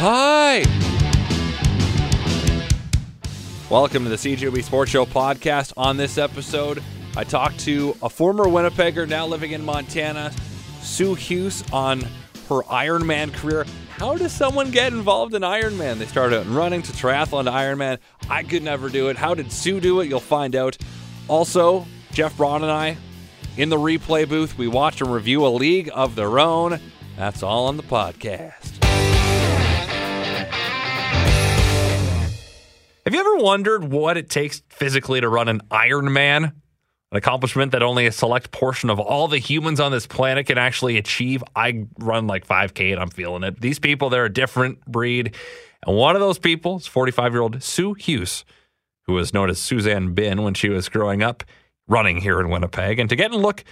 Hi. 0.00 0.58
Welcome 3.68 4.04
to 4.04 4.10
the 4.10 4.14
CJOB 4.14 4.62
Sports 4.62 4.92
Show 4.92 5.04
podcast. 5.04 5.72
On 5.76 5.96
this 5.96 6.18
episode, 6.18 6.84
I 7.16 7.24
talked 7.24 7.58
to 7.60 7.96
a 8.00 8.08
former 8.08 8.44
Winnipegger 8.44 9.08
now 9.08 9.26
living 9.26 9.50
in 9.50 9.64
Montana, 9.64 10.30
Sue 10.82 11.16
Hughes, 11.16 11.64
on 11.72 12.02
her 12.48 12.62
Ironman 12.70 13.34
career. 13.34 13.66
How 13.96 14.14
does 14.14 14.30
someone 14.30 14.70
get 14.70 14.92
involved 14.92 15.34
in 15.34 15.42
Ironman? 15.42 15.98
They 15.98 16.06
started 16.06 16.38
out 16.38 16.46
in 16.46 16.54
running 16.54 16.82
to 16.82 16.92
triathlon 16.92 17.46
to 17.46 17.50
Ironman. 17.50 17.98
I 18.30 18.44
could 18.44 18.62
never 18.62 18.88
do 18.88 19.08
it. 19.08 19.16
How 19.16 19.34
did 19.34 19.50
Sue 19.50 19.80
do 19.80 20.00
it? 20.00 20.08
You'll 20.08 20.20
find 20.20 20.54
out. 20.54 20.78
Also, 21.26 21.88
Jeff 22.12 22.36
Braun 22.36 22.62
and 22.62 22.70
I 22.70 22.96
in 23.56 23.68
the 23.68 23.76
replay 23.76 24.28
booth, 24.28 24.56
we 24.56 24.68
watch 24.68 25.00
and 25.00 25.12
review 25.12 25.44
a 25.44 25.48
league 25.48 25.90
of 25.92 26.14
their 26.14 26.38
own. 26.38 26.78
That's 27.16 27.42
all 27.42 27.66
on 27.66 27.76
the 27.76 27.82
podcast. 27.82 28.77
Have 33.08 33.14
you 33.14 33.20
ever 33.20 33.36
wondered 33.36 33.84
what 33.84 34.18
it 34.18 34.28
takes 34.28 34.60
physically 34.68 35.18
to 35.22 35.30
run 35.30 35.48
an 35.48 35.62
Ironman? 35.70 36.44
An 36.44 37.16
accomplishment 37.16 37.72
that 37.72 37.82
only 37.82 38.04
a 38.04 38.12
select 38.12 38.50
portion 38.50 38.90
of 38.90 39.00
all 39.00 39.28
the 39.28 39.38
humans 39.38 39.80
on 39.80 39.92
this 39.92 40.06
planet 40.06 40.44
can 40.44 40.58
actually 40.58 40.98
achieve. 40.98 41.42
I 41.56 41.86
run 41.98 42.26
like 42.26 42.46
5K 42.46 42.92
and 42.92 43.00
I'm 43.00 43.08
feeling 43.08 43.44
it. 43.44 43.62
These 43.62 43.78
people, 43.78 44.10
they're 44.10 44.26
a 44.26 44.30
different 44.30 44.84
breed. 44.84 45.34
And 45.86 45.96
one 45.96 46.16
of 46.16 46.20
those 46.20 46.38
people 46.38 46.76
is 46.76 46.86
45 46.86 47.32
year 47.32 47.40
old 47.40 47.62
Sue 47.62 47.94
Hughes, 47.94 48.44
who 49.06 49.14
was 49.14 49.32
known 49.32 49.48
as 49.48 49.58
Suzanne 49.58 50.12
Bin 50.12 50.42
when 50.42 50.52
she 50.52 50.68
was 50.68 50.90
growing 50.90 51.22
up 51.22 51.44
running 51.86 52.18
here 52.18 52.38
in 52.40 52.50
Winnipeg. 52.50 52.98
And 52.98 53.08
to 53.08 53.16
get 53.16 53.30
a 53.30 53.38
look 53.38 53.64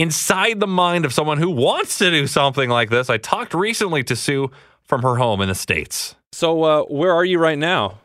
inside 0.00 0.58
the 0.58 0.66
mind 0.66 1.04
of 1.04 1.12
someone 1.12 1.38
who 1.38 1.50
wants 1.50 1.98
to 1.98 2.10
do 2.10 2.26
something 2.26 2.68
like 2.68 2.90
this, 2.90 3.08
I 3.08 3.18
talked 3.18 3.54
recently 3.54 4.02
to 4.02 4.16
Sue 4.16 4.50
from 4.82 5.02
her 5.02 5.14
home 5.14 5.42
in 5.42 5.48
the 5.48 5.54
States. 5.54 6.16
So, 6.32 6.64
uh, 6.64 6.82
where 6.86 7.12
are 7.12 7.24
you 7.24 7.38
right 7.38 7.56
now? 7.56 8.00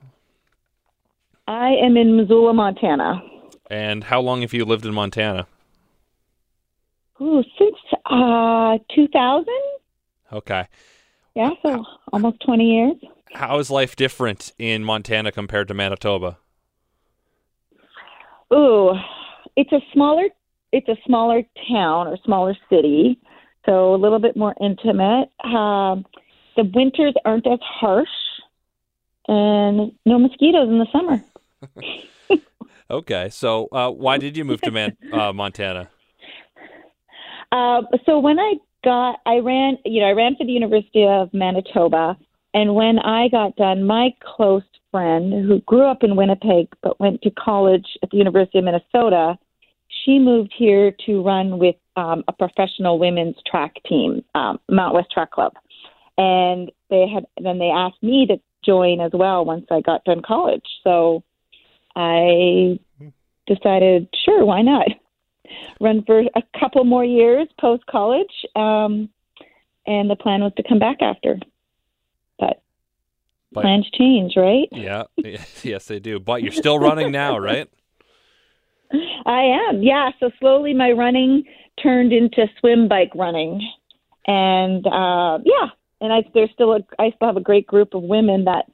I 1.48 1.72
am 1.84 1.98
in 1.98 2.16
Missoula, 2.16 2.54
Montana. 2.54 3.22
And 3.70 4.06
how 4.06 4.22
long 4.22 4.42
have 4.42 4.54
you 4.54 4.66
lived 4.66 4.86
in 4.86 4.94
Montana? 4.94 5.48
Ooh, 7.22 7.44
since 7.58 7.76
uh, 8.06 8.78
2000? 8.94 9.46
Okay. 10.32 10.68
Yeah, 11.36 11.52
so 11.62 11.84
almost 12.12 12.38
20 12.46 12.64
years. 12.64 12.96
How 13.34 13.60
is 13.60 13.70
life 13.70 13.96
different 13.96 14.52
in 14.58 14.84
Montana 14.84 15.32
compared 15.32 15.68
to 15.70 15.74
Manitoba? 15.74 16.38
Ooh, 18.54 18.94
it's 19.56 19.72
a 19.72 19.80
smaller 19.94 20.26
it's 20.72 20.88
a 20.88 20.98
smaller 21.06 21.44
town 21.72 22.08
or 22.08 22.18
smaller 22.26 22.56
city, 22.68 23.20
so 23.64 23.94
a 23.94 23.98
little 23.98 24.18
bit 24.18 24.36
more 24.36 24.56
intimate. 24.60 25.30
Um, 25.44 26.04
the 26.56 26.64
winters 26.74 27.14
aren't 27.26 27.46
as 27.46 27.60
harsh, 27.62 28.08
and 29.28 29.92
no 30.06 30.18
mosquitoes 30.18 30.70
in 30.70 30.80
the 30.80 30.88
summer. 30.92 31.24
Okay, 32.92 33.30
so 33.30 33.68
uh, 33.72 33.90
why 33.90 34.18
did 34.18 34.38
you 34.38 34.46
move 34.46 34.62
to 34.62 34.72
Man- 34.72 34.98
uh, 35.14 35.34
Montana? 35.34 35.90
Uh, 37.52 37.82
so 38.06 38.20
when 38.20 38.40
I 38.40 38.56
got, 38.84 39.20
I 39.26 39.38
ran, 39.38 39.78
you 39.86 40.02
know, 40.02 40.08
I 40.08 40.12
ran 40.12 40.36
for 40.36 40.46
the 40.46 40.52
University 40.52 41.06
of 41.06 41.34
Manitoba, 41.34 42.18
and 42.54 42.76
when 42.76 43.00
I 43.00 43.28
got 43.30 43.56
done, 43.56 43.84
my 43.84 44.10
close 44.22 44.64
friend 44.92 45.34
who 45.46 45.60
grew 45.62 45.86
up 45.86 46.04
in 46.04 46.16
Winnipeg 46.16 46.68
but 46.82 47.00
went 47.00 47.22
to 47.24 47.32
college 47.32 47.86
at 48.04 48.12
the 48.12 48.18
University 48.18 48.60
of 48.60 48.66
Minnesota, 48.66 49.38
she 50.04 50.20
moved 50.20 50.54
here 50.56 50.94
to 51.06 51.24
run 51.24 51.60
with 51.60 51.76
um, 51.96 52.24
a 52.28 52.34
professional 52.34 53.00
women's 53.00 53.36
track 53.50 53.76
team, 53.88 54.24
um, 54.36 54.60
Mount 54.70 54.94
West 54.94 55.12
Track 55.12 55.32
Club, 55.32 55.54
and 56.18 56.72
they 56.90 57.08
had 57.08 57.26
then 57.42 57.60
they 57.60 57.70
asked 57.70 58.02
me 58.02 58.26
to 58.28 58.38
join 58.66 59.00
as 59.02 59.12
well 59.14 59.46
once 59.46 59.66
I 59.72 59.82
got 59.82 60.04
done 60.04 60.22
college. 60.26 60.66
So 60.84 61.24
I 61.96 62.80
decided, 63.48 64.08
sure, 64.26 64.46
why 64.46 64.62
not? 64.62 64.88
Run 65.80 66.04
for 66.06 66.20
a 66.20 66.44
couple 66.60 66.84
more 66.84 67.06
years 67.06 67.48
post 67.60 67.86
college, 67.86 68.32
um, 68.56 69.10
and 69.86 70.10
the 70.10 70.16
plan 70.16 70.42
was 70.42 70.54
to 70.58 70.64
come 70.64 70.80
back 70.80 71.02
after. 71.02 71.40
But, 72.40 72.62
But- 73.52 73.62
plans 73.62 73.90
change, 73.92 74.34
right? 74.36 74.70
Yeah, 74.72 75.04
yes, 75.64 75.86
they 75.86 76.00
do. 76.00 76.20
But 76.20 76.42
you're 76.42 76.52
still 76.52 76.80
running 76.80 77.12
now, 77.12 77.38
right? 77.38 77.70
I 79.26 79.68
am, 79.70 79.82
yeah. 79.82 80.12
So 80.20 80.32
slowly, 80.40 80.74
my 80.74 80.92
running 80.92 81.44
turned 81.82 82.14
into 82.14 82.48
swim 82.60 82.88
bike 82.88 83.12
running, 83.16 83.68
and 84.28 84.86
uh, 84.86 85.40
yeah, 85.44 85.70
and 86.00 86.14
I 86.14 86.24
there's 86.34 86.52
still 86.52 86.74
a 86.74 86.80
I 87.00 87.12
still 87.16 87.28
have 87.28 87.38
a 87.38 87.42
great 87.42 87.66
group 87.66 87.94
of 87.96 88.04
women 88.04 88.46
that 88.46 88.66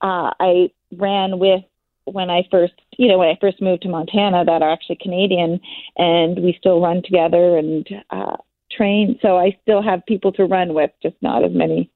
uh, 0.00 0.30
I 0.38 0.70
ran 0.96 1.38
with 1.38 1.62
when 2.04 2.30
I 2.30 2.46
first 2.50 2.74
you 2.98 3.08
know 3.08 3.18
when 3.18 3.28
I 3.28 3.38
first 3.40 3.60
moved 3.60 3.82
to 3.82 3.88
Montana 3.88 4.44
that 4.44 4.62
are 4.62 4.70
actually 4.70 4.98
Canadian, 5.00 5.60
and 5.96 6.42
we 6.42 6.54
still 6.58 6.80
run 6.80 7.02
together 7.02 7.56
and 7.58 7.86
uh, 8.10 8.36
train. 8.70 9.18
So 9.22 9.36
I 9.36 9.56
still 9.62 9.82
have 9.82 10.04
people 10.06 10.32
to 10.32 10.44
run 10.44 10.74
with, 10.74 10.90
just 11.02 11.16
not 11.22 11.44
as 11.44 11.52
many 11.52 11.90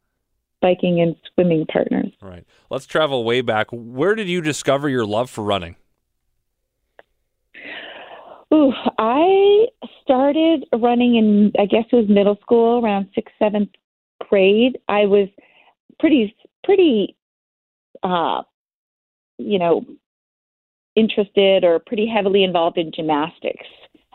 biking 0.60 1.00
and 1.00 1.14
swimming 1.34 1.66
partners. 1.66 2.12
All 2.22 2.28
right. 2.28 2.44
Let's 2.70 2.86
travel 2.86 3.24
way 3.24 3.40
back. 3.40 3.68
Where 3.70 4.14
did 4.14 4.28
you 4.28 4.40
discover 4.40 4.88
your 4.88 5.06
love 5.06 5.30
for 5.30 5.44
running? 5.44 5.76
Ooh, 8.52 8.72
I 8.98 9.66
started 10.02 10.64
running 10.72 11.16
in, 11.16 11.52
I 11.60 11.66
guess 11.66 11.84
it 11.92 11.96
was 11.96 12.08
middle 12.08 12.38
school, 12.40 12.82
around 12.82 13.08
sixth, 13.14 13.34
seventh 13.38 13.68
grade. 14.28 14.78
I 14.88 15.04
was 15.04 15.28
pretty, 16.00 16.34
pretty, 16.64 17.14
uh, 18.02 18.42
you 19.38 19.58
know, 19.58 19.84
interested 20.94 21.64
or 21.64 21.78
pretty 21.78 22.06
heavily 22.06 22.44
involved 22.44 22.76
in 22.76 22.92
gymnastics 22.92 23.66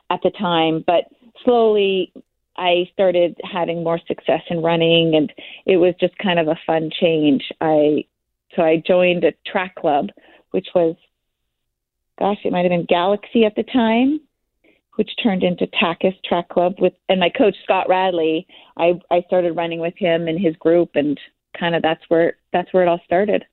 at 0.10 0.20
the 0.22 0.32
time. 0.32 0.84
But 0.86 1.06
slowly, 1.44 2.14
I 2.58 2.90
started 2.94 3.40
having 3.44 3.84
more 3.84 4.00
success 4.08 4.42
in 4.50 4.62
running, 4.62 5.16
and 5.16 5.32
it 5.66 5.78
was 5.78 5.96
just 6.00 6.18
kind 6.18 6.40
of 6.40 6.48
a 6.48 6.60
fun 6.68 6.92
change. 7.00 7.44
I 7.62 8.06
so 8.56 8.62
I 8.62 8.84
joined 8.86 9.24
a 9.24 9.34
track 9.50 9.76
club, 9.76 10.10
which 10.52 10.68
was 10.76 10.96
gosh, 12.20 12.38
it 12.44 12.52
might 12.52 12.64
have 12.64 12.70
been 12.70 12.86
Galaxy 12.86 13.46
at 13.46 13.56
the 13.56 13.64
time, 13.64 14.20
which 14.96 15.10
turned 15.22 15.44
into 15.44 15.66
Takis 15.68 16.16
Track 16.24 16.50
Club 16.50 16.76
with 16.80 16.94
and 17.10 17.20
my 17.20 17.30
coach 17.30 17.56
Scott 17.64 17.90
Radley. 17.90 18.46
I 18.78 19.00
I 19.10 19.24
started 19.28 19.56
running 19.56 19.80
with 19.80 19.96
him 19.98 20.28
and 20.28 20.40
his 20.40 20.56
group 20.58 20.92
and 20.96 21.20
kind 21.58 21.76
of 21.76 21.82
that's 21.82 22.04
where 22.10 22.38
that's 22.52 22.72
where 22.74 22.84
it 22.84 22.90
all 22.90 23.02
started. 23.06 23.46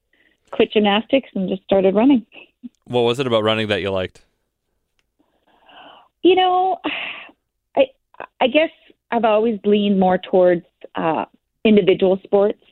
Quit 0.52 0.72
gymnastics 0.72 1.28
and 1.34 1.48
just 1.48 1.62
started 1.64 1.94
running. 1.94 2.26
What 2.84 3.02
was 3.02 3.20
it 3.20 3.26
about 3.26 3.44
running 3.44 3.68
that 3.68 3.80
you 3.80 3.90
liked? 3.90 4.22
You 6.22 6.34
know, 6.36 6.78
I 7.76 7.86
I 8.40 8.48
guess 8.48 8.70
I've 9.10 9.24
always 9.24 9.58
leaned 9.64 9.98
more 9.98 10.18
towards 10.18 10.66
uh 10.94 11.24
individual 11.64 12.18
sports. 12.24 12.62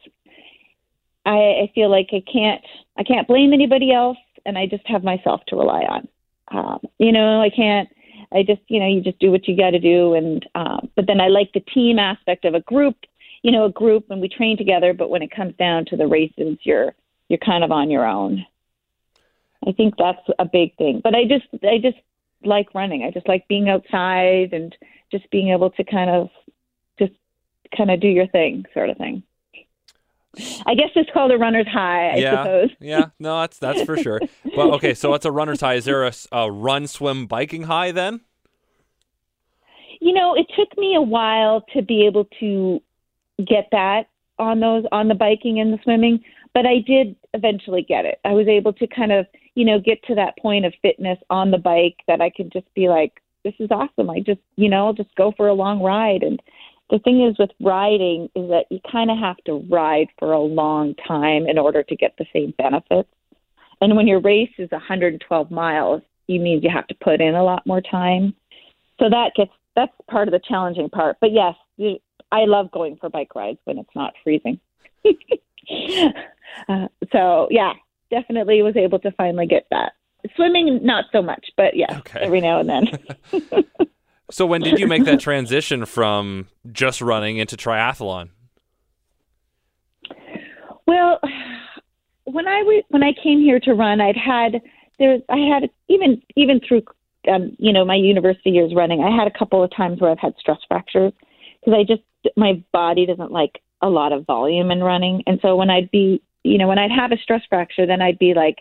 I, 1.24 1.30
I 1.30 1.72
feel 1.74 1.90
like 1.90 2.08
I 2.12 2.22
can't 2.30 2.62
I 2.96 3.04
can't 3.04 3.28
blame 3.28 3.52
anybody 3.52 3.92
else 3.92 4.18
and 4.48 4.58
I 4.58 4.66
just 4.66 4.86
have 4.86 5.04
myself 5.04 5.42
to 5.48 5.56
rely 5.56 5.82
on. 5.82 6.08
Um, 6.50 6.80
you 6.98 7.12
know, 7.12 7.40
I 7.42 7.50
can't. 7.50 7.88
I 8.32 8.42
just, 8.42 8.62
you 8.68 8.80
know, 8.80 8.86
you 8.86 9.00
just 9.00 9.18
do 9.20 9.30
what 9.30 9.46
you 9.46 9.56
got 9.56 9.70
to 9.70 9.78
do, 9.78 10.14
and 10.14 10.44
um, 10.54 10.90
but 10.96 11.06
then 11.06 11.20
I 11.20 11.28
like 11.28 11.52
the 11.52 11.60
team 11.60 11.98
aspect 11.98 12.44
of 12.44 12.54
a 12.54 12.60
group. 12.60 12.96
You 13.42 13.52
know, 13.52 13.66
a 13.66 13.70
group, 13.70 14.06
and 14.10 14.20
we 14.20 14.28
train 14.28 14.56
together. 14.56 14.92
But 14.92 15.10
when 15.10 15.22
it 15.22 15.30
comes 15.30 15.54
down 15.56 15.84
to 15.86 15.96
the 15.96 16.06
races, 16.06 16.58
you're 16.62 16.94
you're 17.28 17.38
kind 17.38 17.64
of 17.64 17.70
on 17.70 17.90
your 17.90 18.06
own. 18.06 18.44
I 19.66 19.72
think 19.72 19.94
that's 19.98 20.22
a 20.38 20.44
big 20.44 20.76
thing. 20.76 21.00
But 21.02 21.14
I 21.14 21.24
just, 21.24 21.46
I 21.64 21.78
just 21.78 21.98
like 22.44 22.74
running. 22.74 23.04
I 23.04 23.10
just 23.10 23.28
like 23.28 23.48
being 23.48 23.68
outside 23.68 24.52
and 24.52 24.74
just 25.10 25.30
being 25.30 25.50
able 25.50 25.70
to 25.70 25.84
kind 25.84 26.10
of, 26.10 26.30
just 26.98 27.12
kind 27.76 27.90
of 27.90 28.00
do 28.00 28.08
your 28.08 28.28
thing, 28.28 28.64
sort 28.72 28.90
of 28.90 28.96
thing. 28.96 29.22
I 30.66 30.74
guess 30.74 30.90
it's 30.94 31.10
called 31.12 31.32
a 31.32 31.38
runner's 31.38 31.66
high, 31.66 32.10
I 32.10 32.16
yeah, 32.16 32.42
suppose. 32.42 32.70
yeah. 32.80 33.06
No, 33.18 33.40
that's 33.40 33.58
that's 33.58 33.82
for 33.82 33.96
sure. 33.96 34.20
But 34.44 34.70
okay, 34.74 34.94
so 34.94 35.14
it's 35.14 35.24
a 35.24 35.32
runner's 35.32 35.60
high. 35.60 35.74
Is 35.74 35.84
there 35.84 36.08
a 36.30 36.50
run, 36.50 36.86
swim, 36.86 37.26
biking 37.26 37.64
high 37.64 37.90
then? 37.90 38.20
You 40.00 40.12
know, 40.12 40.36
it 40.36 40.46
took 40.56 40.78
me 40.78 40.94
a 40.94 41.02
while 41.02 41.64
to 41.72 41.82
be 41.82 42.06
able 42.06 42.28
to 42.38 42.80
get 43.38 43.68
that 43.72 44.08
on 44.38 44.60
those 44.60 44.84
on 44.92 45.08
the 45.08 45.14
biking 45.14 45.60
and 45.60 45.72
the 45.72 45.78
swimming, 45.82 46.20
but 46.54 46.66
I 46.66 46.78
did 46.86 47.16
eventually 47.34 47.82
get 47.82 48.04
it. 48.04 48.20
I 48.24 48.32
was 48.32 48.48
able 48.48 48.72
to 48.74 48.86
kind 48.86 49.12
of, 49.12 49.26
you 49.54 49.64
know, 49.64 49.78
get 49.78 50.02
to 50.04 50.14
that 50.14 50.38
point 50.38 50.64
of 50.64 50.74
fitness 50.82 51.18
on 51.30 51.50
the 51.50 51.58
bike 51.58 51.96
that 52.06 52.20
I 52.20 52.30
could 52.30 52.52
just 52.52 52.72
be 52.74 52.88
like, 52.88 53.22
this 53.44 53.54
is 53.58 53.70
awesome. 53.70 54.10
I 54.10 54.20
just, 54.20 54.40
you 54.56 54.68
know, 54.68 54.86
I'll 54.86 54.92
just 54.92 55.14
go 55.14 55.32
for 55.36 55.48
a 55.48 55.54
long 55.54 55.82
ride 55.82 56.22
and 56.22 56.40
the 56.90 56.98
thing 57.00 57.22
is 57.22 57.38
with 57.38 57.50
riding 57.60 58.30
is 58.34 58.48
that 58.48 58.64
you 58.70 58.80
kind 58.90 59.10
of 59.10 59.18
have 59.18 59.36
to 59.44 59.64
ride 59.70 60.08
for 60.18 60.32
a 60.32 60.40
long 60.40 60.94
time 61.06 61.46
in 61.46 61.58
order 61.58 61.82
to 61.82 61.96
get 61.96 62.14
the 62.16 62.24
same 62.32 62.54
benefits. 62.56 63.08
And 63.80 63.94
when 63.94 64.06
your 64.06 64.20
race 64.20 64.50
is 64.58 64.70
112 64.70 65.50
miles, 65.50 66.02
you 66.26 66.40
means 66.40 66.64
you 66.64 66.70
have 66.70 66.86
to 66.88 66.94
put 66.94 67.20
in 67.20 67.34
a 67.34 67.44
lot 67.44 67.66
more 67.66 67.80
time. 67.80 68.34
So 68.98 69.08
that 69.10 69.32
gets 69.36 69.52
that's 69.76 69.92
part 70.10 70.26
of 70.26 70.32
the 70.32 70.40
challenging 70.40 70.88
part. 70.88 71.18
But 71.20 71.30
yes, 71.32 71.54
I 72.30 72.44
love 72.44 72.70
going 72.70 72.96
for 72.96 73.08
bike 73.08 73.34
rides 73.34 73.58
when 73.64 73.78
it's 73.78 73.94
not 73.94 74.14
freezing. 74.22 74.60
uh, 76.68 76.88
so 77.12 77.48
yeah, 77.50 77.72
definitely 78.10 78.62
was 78.62 78.76
able 78.76 78.98
to 79.00 79.10
finally 79.12 79.46
get 79.46 79.66
that. 79.70 79.92
Swimming, 80.36 80.80
not 80.82 81.04
so 81.12 81.22
much, 81.22 81.46
but 81.56 81.76
yeah, 81.76 81.98
Okay. 81.98 82.20
every 82.20 82.40
now 82.40 82.60
and 82.60 82.68
then. 82.68 82.88
So 84.30 84.44
when 84.44 84.60
did 84.60 84.78
you 84.78 84.86
make 84.86 85.04
that 85.04 85.20
transition 85.20 85.86
from 85.86 86.48
just 86.70 87.00
running 87.00 87.38
into 87.38 87.56
triathlon? 87.56 88.28
Well, 90.86 91.18
when 92.24 92.46
I 92.46 92.58
w- 92.60 92.82
when 92.88 93.02
I 93.02 93.12
came 93.22 93.40
here 93.40 93.58
to 93.60 93.72
run, 93.72 94.00
I'd 94.02 94.18
had 94.18 94.60
there 94.98 95.12
was 95.12 95.22
I 95.30 95.38
had 95.38 95.70
even 95.88 96.22
even 96.36 96.60
through 96.60 96.82
um, 97.26 97.56
you 97.58 97.72
know 97.72 97.84
my 97.86 97.94
university 97.94 98.50
years 98.50 98.74
running, 98.74 99.02
I 99.02 99.14
had 99.14 99.26
a 99.26 99.38
couple 99.38 99.62
of 99.62 99.74
times 99.74 100.00
where 100.00 100.10
I've 100.10 100.18
had 100.18 100.34
stress 100.38 100.58
fractures 100.68 101.12
because 101.60 101.74
I 101.74 101.84
just 101.84 102.02
my 102.36 102.62
body 102.72 103.06
doesn't 103.06 103.32
like 103.32 103.60
a 103.82 103.88
lot 103.88 104.12
of 104.12 104.26
volume 104.26 104.70
in 104.70 104.82
running, 104.82 105.22
and 105.26 105.38
so 105.40 105.56
when 105.56 105.70
I'd 105.70 105.90
be 105.90 106.22
you 106.44 106.58
know 106.58 106.68
when 106.68 106.78
I'd 106.78 106.90
have 106.90 107.12
a 107.12 107.18
stress 107.18 107.42
fracture, 107.48 107.86
then 107.86 108.02
I'd 108.02 108.18
be 108.18 108.34
like 108.34 108.58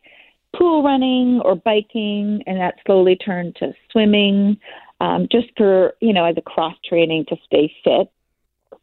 pool 0.56 0.84
running 0.84 1.42
or 1.44 1.56
biking, 1.56 2.44
and 2.46 2.60
that 2.60 2.76
slowly 2.86 3.16
turned 3.16 3.56
to 3.58 3.74
swimming, 3.92 4.58
um, 5.02 5.28
just 5.32 5.48
for 5.58 5.94
you 6.00 6.14
know 6.14 6.26
as 6.26 6.36
a 6.38 6.42
cross 6.42 6.76
training 6.88 7.26
to 7.30 7.38
stay 7.46 7.74
fit 7.84 8.12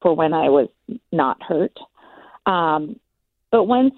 for 0.00 0.14
when 0.14 0.32
I 0.32 0.48
was 0.48 0.68
not 1.12 1.42
hurt. 1.42 1.76
Um, 2.46 2.98
but 3.50 3.64
once, 3.64 3.94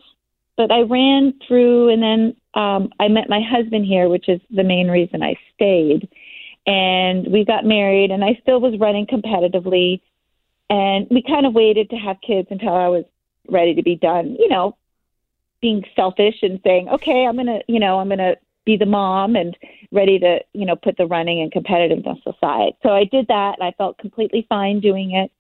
but 0.57 0.71
I 0.71 0.81
ran 0.81 1.35
through, 1.47 1.91
and 1.91 2.03
then 2.03 2.37
um, 2.55 2.91
I 3.01 3.09
met 3.09 3.29
my 3.29 3.41
husband 3.41 3.85
here, 3.87 4.09
which 4.09 4.29
is 4.29 4.41
the 4.51 4.65
main 4.65 4.89
reason 4.89 5.23
I 5.23 5.35
stayed. 5.55 6.09
And 6.67 7.29
we 7.33 7.45
got 7.45 7.65
married, 7.65 8.11
and 8.11 8.25
I 8.25 8.39
still 8.43 8.61
was 8.61 8.79
running 8.81 9.07
competitively. 9.07 10.01
And 10.69 11.07
we 11.11 11.23
kind 11.23 11.47
of 11.47 11.55
waited 11.55 11.91
to 11.91 11.97
have 11.97 12.17
kids 12.27 12.49
until 12.51 12.75
I 12.75 12.89
was 12.89 13.05
ready 13.49 13.75
to 13.75 13.83
be 13.83 13.95
done, 13.95 14.37
you 14.39 14.49
know, 14.49 14.77
being 15.61 15.85
selfish 15.95 16.37
and 16.43 16.61
saying, 16.65 16.89
okay, 16.89 17.27
I'm 17.27 17.37
going 17.37 17.47
to, 17.47 17.61
you 17.69 17.79
know, 17.79 17.99
I'm 17.99 18.09
going 18.09 18.19
to 18.19 18.37
be 18.65 18.77
the 18.77 18.87
mom 18.87 19.37
and 19.37 19.57
ready 19.93 20.19
to, 20.19 20.41
you 20.53 20.67
know, 20.67 20.75
put 20.75 20.97
the 20.97 21.07
running 21.07 21.41
and 21.41 21.53
competitiveness 21.53 22.21
aside. 22.27 22.73
So 22.83 22.91
I 22.91 23.05
did 23.05 23.29
that, 23.29 23.55
and 23.59 23.67
I 23.67 23.73
felt 23.79 23.99
completely 23.99 24.45
fine 24.49 24.81
doing 24.81 25.13
it. 25.13 25.31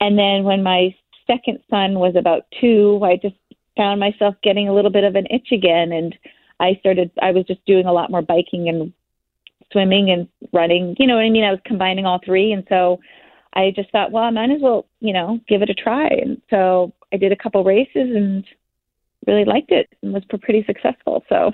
And 0.00 0.16
then 0.16 0.44
when 0.44 0.62
my 0.62 0.94
second 1.26 1.58
son 1.68 1.98
was 1.98 2.14
about 2.16 2.46
two, 2.60 3.00
I 3.02 3.16
just 3.16 3.34
found 3.76 3.98
myself 3.98 4.36
getting 4.42 4.68
a 4.68 4.74
little 4.74 4.90
bit 4.90 5.04
of 5.04 5.16
an 5.16 5.26
itch 5.30 5.52
again. 5.52 5.90
And 5.92 6.16
I 6.60 6.76
started, 6.80 7.10
I 7.20 7.32
was 7.32 7.44
just 7.46 7.64
doing 7.66 7.86
a 7.86 7.92
lot 7.92 8.10
more 8.10 8.22
biking 8.22 8.68
and 8.68 8.92
swimming 9.72 10.10
and 10.10 10.28
running. 10.52 10.96
You 10.98 11.06
know 11.06 11.16
what 11.16 11.24
I 11.24 11.30
mean? 11.30 11.44
I 11.44 11.50
was 11.50 11.60
combining 11.64 12.06
all 12.06 12.20
three. 12.24 12.52
And 12.52 12.64
so 12.68 13.00
I 13.54 13.72
just 13.74 13.90
thought, 13.90 14.12
well, 14.12 14.24
I 14.24 14.30
might 14.30 14.50
as 14.50 14.60
well, 14.60 14.86
you 15.00 15.12
know, 15.12 15.40
give 15.48 15.62
it 15.62 15.70
a 15.70 15.74
try. 15.74 16.06
And 16.06 16.40
so 16.50 16.92
I 17.12 17.16
did 17.16 17.32
a 17.32 17.36
couple 17.36 17.64
races 17.64 17.90
and 18.14 18.44
really 19.26 19.44
liked 19.44 19.72
it 19.72 19.88
and 20.02 20.12
was 20.12 20.22
pretty 20.24 20.64
successful. 20.66 21.24
So 21.28 21.52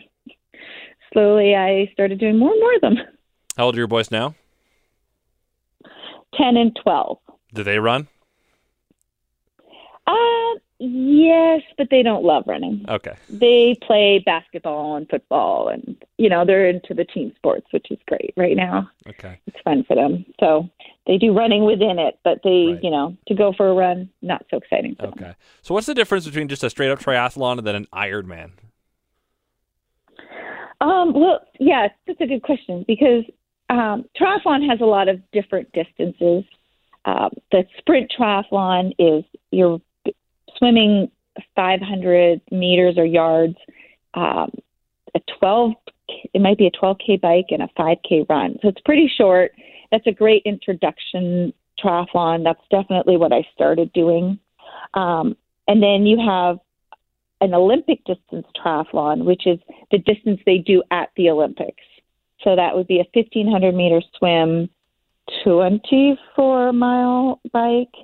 slowly 1.13 1.55
I 1.55 1.91
started 1.93 2.19
doing 2.19 2.39
more 2.39 2.53
and 2.53 2.61
more 2.61 2.75
of 2.75 2.81
them. 2.83 2.97
How 3.57 3.65
old 3.67 3.77
are 3.77 3.79
your 3.79 3.87
boys 3.87 4.11
now? 4.11 4.35
10 6.35 6.57
and 6.57 6.79
12. 6.83 7.19
Do 7.55 7.63
they 7.63 7.79
run? 7.79 8.09
Uh, 10.07 10.59
yes, 10.89 11.63
but 11.77 11.89
they 11.91 12.03
don't 12.03 12.25
love 12.25 12.45
running. 12.47 12.85
Okay. 12.89 13.15
They 13.29 13.77
play 13.87 14.23
basketball 14.25 14.97
and 14.97 15.09
football, 15.09 15.69
and 15.69 15.97
you 16.19 16.29
know 16.29 16.45
they're 16.45 16.69
into 16.69 16.95
the 16.95 17.05
team 17.05 17.33
sports, 17.37 17.67
which 17.73 17.87
is 17.91 17.99
great 18.07 18.33
right 18.37 18.57
now. 18.57 18.91
Okay. 19.09 19.39
It's 19.47 19.57
fun 19.65 19.85
for 19.85 19.97
them. 19.97 20.25
So 20.41 20.69
they 21.07 21.19
do 21.19 21.33
running 21.33 21.65
within 21.65 21.99
it, 21.99 22.19
but 22.25 22.41
they, 22.43 22.73
Right. 22.73 22.85
you 22.85 22.91
know, 22.91 23.17
to 23.29 23.35
go 23.35 23.53
for 23.53 23.69
a 23.69 23.75
run, 23.75 24.11
not 24.23 24.45
so 24.51 24.57
exciting. 24.57 24.97
For 24.97 25.03
them. 25.03 25.15
Okay. 25.17 25.35
So 25.63 25.75
what's 25.75 25.87
the 25.87 25.95
difference 25.95 26.27
between 26.27 26.49
just 26.49 26.65
a 26.65 26.71
straight 26.71 26.91
up 26.91 26.99
triathlon 27.01 27.59
and 27.59 27.67
then 27.67 27.75
an 27.77 27.87
Ironman? 27.93 28.51
Um, 30.81 31.15
well, 31.15 31.41
yeah, 31.59 31.89
that's 32.07 32.21
a 32.21 32.27
good 32.27 32.43
question 32.43 32.85
because 32.87 33.25
um, 33.71 34.05
triathlon 34.21 34.69
has 34.69 34.81
a 34.81 34.85
lot 34.85 35.09
of 35.09 35.21
different 35.33 35.73
distances. 35.73 36.45
Um, 37.05 37.31
the 37.53 37.65
sprint 37.79 38.13
triathlon 38.19 38.93
is 38.99 39.25
you're 39.53 39.81
swimming 40.59 41.11
500 41.55 42.41
meters 42.51 42.97
or 42.97 43.05
yards, 43.05 43.57
um, 44.15 44.51
a 45.15 45.21
12, 45.39 45.73
it 46.35 46.41
might 46.41 46.59
be 46.59 46.67
a 46.67 46.71
12k 46.71 47.21
bike 47.21 47.47
and 47.51 47.63
a 47.63 47.69
5k 47.79 48.29
run. 48.29 48.59
So 48.63 48.69
it's 48.69 48.81
pretty 48.81 49.11
short. 49.17 49.53
That's 49.91 50.07
a 50.07 50.13
great 50.13 50.43
introduction 50.45 51.53
triathlon. 51.83 52.45
That's 52.45 52.63
definitely 52.71 53.17
what 53.17 53.33
I 53.33 53.47
started 53.55 53.93
doing. 53.93 54.39
Um, 54.95 55.37
and 55.69 55.83
then 55.83 56.07
you 56.07 56.19
have 56.19 56.59
an 57.41 57.55
Olympic 57.55 58.05
distance 58.05 58.47
triathlon, 58.57 59.25
which 59.25 59.47
is 59.47 59.59
the 59.91 59.99
distance 59.99 60.41
they 60.47 60.59
do 60.59 60.83
at 60.91 61.11
the 61.17 61.31
Olympics. 61.31 61.83
So 62.43 62.57
that 62.57 62.75
would 62.75 62.87
be 62.87 63.01
a 63.01 63.07
1500 63.13 63.75
meter 63.75 64.01
swim, 64.19 64.71
24 65.45 66.73
mile 66.73 67.41
bike, 67.53 67.95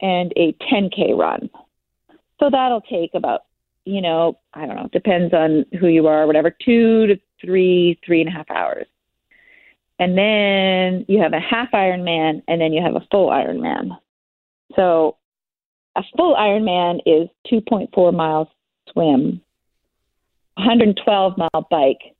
and 0.00 0.32
a 0.36 0.52
10K 0.70 1.16
run. 1.16 1.50
So 2.40 2.48
that'll 2.50 2.80
take 2.80 3.14
about, 3.14 3.42
you 3.84 4.00
know, 4.00 4.38
I 4.54 4.66
don't 4.66 4.76
know, 4.76 4.88
depends 4.92 5.32
on 5.34 5.66
who 5.78 5.88
you 5.88 6.06
are, 6.06 6.26
whatever, 6.26 6.50
two 6.50 7.06
to 7.06 7.20
three, 7.40 7.98
three 8.04 8.20
and 8.20 8.28
a 8.28 8.32
half 8.32 8.50
hours. 8.50 8.86
And 9.98 10.16
then 10.16 11.04
you 11.08 11.20
have 11.22 11.34
a 11.34 11.40
half 11.40 11.70
Ironman, 11.72 12.42
and 12.48 12.60
then 12.60 12.72
you 12.72 12.82
have 12.82 12.96
a 12.96 13.06
full 13.10 13.28
Ironman. 13.28 13.98
So 14.74 15.18
a 15.94 16.02
full 16.16 16.34
Ironman 16.34 17.00
is 17.04 17.28
2.4 17.52 18.14
miles 18.14 18.48
swim, 18.90 19.42
112 20.54 21.36
mile 21.36 21.66
bike, 21.70 22.14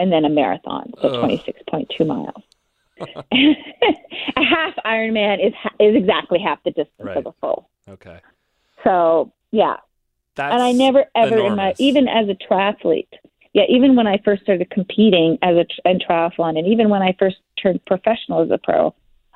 and 0.00 0.10
then 0.12 0.24
a 0.24 0.28
marathon, 0.28 0.92
so 1.00 1.08
Ugh. 1.08 1.30
26.2 1.30 2.06
miles. 2.06 2.42
a 3.32 4.44
half 4.44 4.74
Ironman 4.84 5.46
is 5.46 5.54
is 5.78 5.94
exactly 5.96 6.38
half 6.38 6.62
the 6.64 6.70
distance 6.70 6.98
Right. 6.98 7.16
of 7.16 7.26
a 7.26 7.32
full. 7.40 7.70
Okay. 7.88 8.18
So 8.84 9.32
yeah, 9.52 9.76
That's 10.36 10.52
and 10.52 10.62
I 10.62 10.72
never 10.72 11.04
ever 11.14 11.38
in 11.38 11.56
my 11.56 11.74
even 11.78 12.08
as 12.08 12.28
a 12.28 12.34
triathlete, 12.34 13.08
yeah, 13.52 13.64
even 13.68 13.96
when 13.96 14.06
I 14.06 14.18
first 14.24 14.42
started 14.42 14.70
competing 14.70 15.38
as 15.42 15.56
a 15.56 15.88
in 15.88 15.98
triathlon, 15.98 16.58
and 16.58 16.66
even 16.66 16.88
when 16.88 17.02
I 17.02 17.16
first 17.18 17.36
turned 17.60 17.84
professional 17.84 18.42
as 18.42 18.50
a 18.50 18.58
pro, 18.58 18.94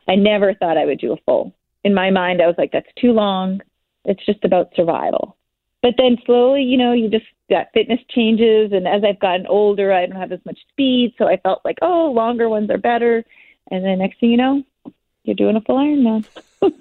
I 0.08 0.14
never 0.14 0.54
thought 0.54 0.78
I 0.78 0.84
would 0.84 0.98
do 0.98 1.12
a 1.12 1.16
full. 1.24 1.54
In 1.82 1.94
my 1.94 2.10
mind, 2.10 2.40
I 2.40 2.46
was 2.46 2.56
like, 2.56 2.72
that's 2.72 2.92
too 2.98 3.12
long. 3.12 3.60
It's 4.04 4.24
just 4.24 4.44
about 4.44 4.74
survival. 4.74 5.36
But 5.82 5.94
then 5.98 6.16
slowly, 6.24 6.62
you 6.62 6.78
know, 6.78 6.92
you 6.92 7.10
just 7.10 7.26
that 7.50 7.72
fitness 7.74 8.00
changes, 8.10 8.72
and 8.72 8.88
as 8.88 9.02
I've 9.04 9.20
gotten 9.20 9.46
older, 9.46 9.92
I 9.92 10.06
don't 10.06 10.18
have 10.18 10.32
as 10.32 10.44
much 10.46 10.58
speed, 10.70 11.14
so 11.18 11.26
I 11.26 11.36
felt 11.38 11.60
like, 11.64 11.78
oh, 11.82 12.10
longer 12.10 12.48
ones 12.48 12.70
are 12.70 12.78
better. 12.78 13.24
And 13.70 13.84
then 13.84 13.98
next 13.98 14.20
thing 14.20 14.30
you 14.30 14.36
know, 14.36 14.62
you're 15.24 15.36
doing 15.36 15.56
a 15.56 15.60
full 15.60 15.76
Ironman. 15.76 16.26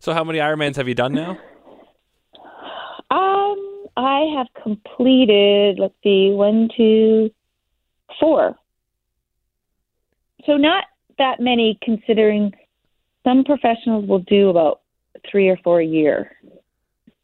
So 0.00 0.14
how 0.14 0.24
many 0.24 0.38
Ironmans 0.38 0.76
have 0.76 0.88
you 0.88 0.94
done 0.94 1.12
now? 1.12 1.38
Um, 3.10 3.86
I 3.96 4.26
have 4.36 4.46
completed, 4.62 5.78
let's 5.78 5.94
see, 6.02 6.30
one, 6.30 6.68
two, 6.76 7.30
four. 8.18 8.56
So 10.46 10.56
not 10.56 10.84
that 11.18 11.40
many 11.40 11.78
considering 11.82 12.52
some 13.24 13.44
professionals 13.44 14.08
will 14.08 14.20
do 14.20 14.48
about 14.48 14.80
three 15.30 15.48
or 15.48 15.58
four 15.58 15.80
a 15.80 15.86
year, 15.86 16.36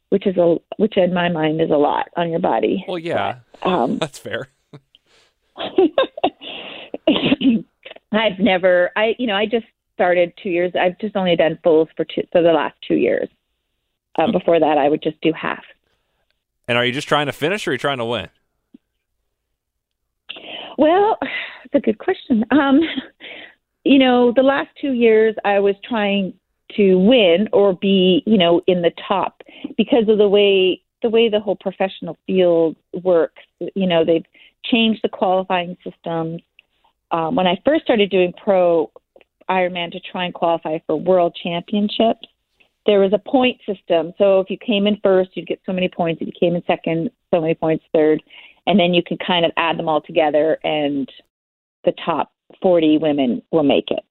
which 0.09 0.27
is 0.27 0.37
a 0.37 0.57
which 0.77 0.97
in 0.97 1.13
my 1.13 1.29
mind 1.29 1.61
is 1.61 1.71
a 1.71 1.77
lot 1.77 2.09
on 2.15 2.29
your 2.29 2.39
body. 2.39 2.85
Well, 2.87 2.99
yeah, 2.99 3.39
Um, 3.63 3.97
that's 3.99 4.19
fair. 4.19 4.49
I've 8.11 8.39
never, 8.39 8.91
I 8.95 9.15
you 9.17 9.27
know, 9.27 9.35
I 9.35 9.45
just 9.45 9.65
started 9.95 10.33
two 10.41 10.49
years. 10.49 10.73
I've 10.79 10.99
just 10.99 11.15
only 11.15 11.35
done 11.35 11.57
fulls 11.63 11.89
for 11.95 12.05
two 12.05 12.23
for 12.31 12.41
the 12.41 12.51
last 12.51 12.75
two 12.87 12.95
years. 12.95 13.29
Uh, 14.17 14.31
before 14.31 14.59
that, 14.59 14.77
I 14.77 14.89
would 14.89 15.01
just 15.01 15.19
do 15.21 15.31
half. 15.33 15.63
And 16.67 16.77
are 16.77 16.85
you 16.85 16.91
just 16.91 17.07
trying 17.07 17.27
to 17.27 17.33
finish 17.33 17.67
or 17.67 17.71
are 17.71 17.73
you 17.73 17.79
trying 17.79 17.99
to 17.99 18.05
win? 18.05 18.29
Well, 20.77 21.17
that's 21.21 21.75
a 21.75 21.79
good 21.79 21.97
question. 21.97 22.45
Um, 22.51 22.81
you 23.83 23.99
know, 23.99 24.33
the 24.35 24.43
last 24.43 24.69
two 24.79 24.91
years 24.91 25.35
I 25.45 25.59
was 25.59 25.75
trying 25.87 26.33
to 26.75 26.95
win 26.95 27.47
or 27.53 27.73
be, 27.73 28.23
you 28.25 28.37
know, 28.37 28.61
in 28.67 28.81
the 28.81 28.91
top 29.07 29.41
because 29.77 30.07
of 30.09 30.17
the 30.17 30.27
way 30.27 30.81
the 31.03 31.09
way 31.09 31.29
the 31.29 31.39
whole 31.39 31.55
professional 31.55 32.17
field 32.25 32.75
works. 33.03 33.43
You 33.75 33.87
know, 33.87 34.03
they've 34.03 34.25
changed 34.65 35.01
the 35.03 35.09
qualifying 35.09 35.77
systems. 35.83 36.41
Um, 37.11 37.35
when 37.35 37.47
I 37.47 37.61
first 37.63 37.83
started 37.83 38.09
doing 38.09 38.33
pro 38.33 38.91
Ironman 39.49 39.91
to 39.91 39.99
try 39.99 40.25
and 40.25 40.33
qualify 40.33 40.79
for 40.85 40.95
world 40.95 41.37
championships, 41.41 42.27
there 42.87 42.99
was 43.01 43.11
a 43.13 43.29
point 43.29 43.59
system. 43.67 44.13
So 44.17 44.39
if 44.39 44.49
you 44.49 44.57
came 44.57 44.87
in 44.87 44.97
first, 45.03 45.31
you'd 45.35 45.47
get 45.47 45.61
so 45.65 45.73
many 45.73 45.89
points. 45.89 46.21
If 46.21 46.27
you 46.27 46.33
came 46.39 46.55
in 46.55 46.63
second, 46.65 47.11
so 47.33 47.41
many 47.41 47.53
points 47.53 47.85
third. 47.93 48.23
And 48.65 48.79
then 48.79 48.93
you 48.93 49.03
can 49.03 49.17
kind 49.17 49.45
of 49.45 49.51
add 49.57 49.77
them 49.77 49.87
all 49.87 50.01
together, 50.01 50.57
and 50.63 51.07
the 51.85 51.93
top 52.03 52.31
40 52.61 52.97
women 52.97 53.41
will 53.51 53.63
make 53.63 53.91
it. 53.91 54.03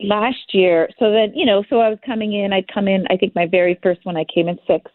Last 0.00 0.52
year, 0.52 0.88
so 0.98 1.12
then, 1.12 1.32
you 1.34 1.46
know, 1.46 1.64
so 1.70 1.80
I 1.80 1.88
was 1.88 1.98
coming 2.04 2.32
in, 2.32 2.52
I'd 2.52 2.72
come 2.72 2.88
in, 2.88 3.06
I 3.08 3.16
think 3.16 3.34
my 3.34 3.46
very 3.46 3.78
first 3.82 4.04
one, 4.04 4.16
I 4.16 4.24
came 4.32 4.48
in 4.48 4.58
sixth. 4.66 4.94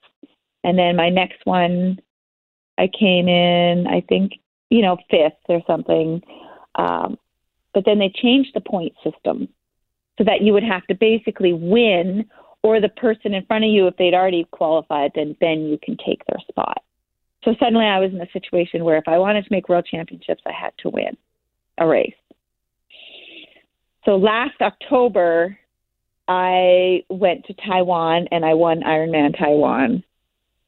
And 0.63 0.77
then 0.77 0.95
my 0.95 1.09
next 1.09 1.45
one, 1.45 1.97
I 2.77 2.87
came 2.87 3.27
in, 3.27 3.87
I 3.87 4.01
think, 4.07 4.33
you 4.69 4.81
know, 4.81 4.97
fifth 5.09 5.33
or 5.47 5.61
something. 5.65 6.21
Um, 6.75 7.17
but 7.73 7.85
then 7.85 7.99
they 7.99 8.11
changed 8.13 8.51
the 8.53 8.61
point 8.61 8.93
system 9.03 9.47
so 10.17 10.23
that 10.25 10.41
you 10.41 10.51
would 10.53 10.63
have 10.63 10.85
to 10.87 10.95
basically 10.95 11.53
win 11.53 12.25
or 12.67 12.81
the 12.81 12.89
person 12.89 13.33
in 13.33 13.45
front 13.45 13.63
of 13.63 13.71
you, 13.71 13.88
if 13.88 13.95
they'd 13.95 14.13
already 14.13 14.45
qualified, 14.51 15.12
then 15.15 15.38
then 15.39 15.62
you 15.62 15.79
can 15.81 15.95
take 16.05 16.21
their 16.25 16.39
spot. 16.50 16.83
So 17.43 17.55
suddenly 17.59 17.86
I 17.86 18.00
was 18.00 18.12
in 18.12 18.19
a 18.19 18.29
situation 18.31 18.83
where 18.83 18.97
if 18.97 19.07
I 19.07 19.17
wanted 19.17 19.45
to 19.45 19.51
make 19.51 19.69
world 19.69 19.88
championships, 19.89 20.41
I 20.45 20.51
had 20.51 20.74
to 20.79 20.89
win 20.89 21.15
a 21.77 21.88
race. 21.88 22.13
So 24.03 24.17
last 24.17 24.59
October, 24.59 25.57
I 26.27 27.03
went 27.09 27.45
to 27.45 27.53
Taiwan 27.53 28.27
and 28.31 28.43
I 28.43 28.53
won 28.53 28.81
Ironman 28.81 29.38
Taiwan, 29.38 30.03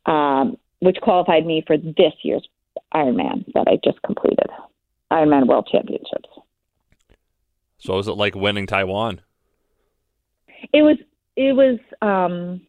um, 0.06 0.58
which 0.80 0.98
qualified 1.02 1.46
me 1.46 1.64
for 1.68 1.76
this 1.76 2.14
year's 2.24 2.48
Ironman 2.94 3.46
that 3.54 3.68
I 3.68 3.78
just 3.84 4.02
completed, 4.04 4.48
Ironman 5.12 5.48
World 5.48 5.68
Championships. 5.70 6.30
So, 7.80 7.96
was 7.96 8.08
it 8.08 8.14
like 8.14 8.36
winning 8.36 8.68
Taiwan? 8.68 9.22
It 10.74 10.82
was. 10.82 10.98
It 11.40 11.56
was 11.56 11.80
um, 12.02 12.60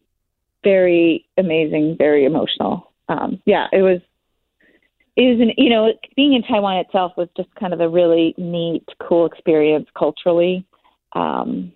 very 0.63 1.25
amazing, 1.37 1.97
very 1.97 2.23
emotional. 2.23 2.93
Um, 3.09 3.41
yeah, 3.45 3.67
it 3.73 3.81
was. 3.81 3.99
It 5.17 5.23
was 5.23 5.41
an, 5.41 5.51
you 5.57 5.69
know, 5.69 5.91
being 6.15 6.33
in 6.33 6.41
Taiwan 6.41 6.77
itself 6.77 7.11
was 7.17 7.27
just 7.35 7.53
kind 7.55 7.73
of 7.73 7.81
a 7.81 7.89
really 7.89 8.33
neat, 8.37 8.87
cool 9.05 9.25
experience 9.25 9.89
culturally. 9.93 10.65
Um, 11.11 11.73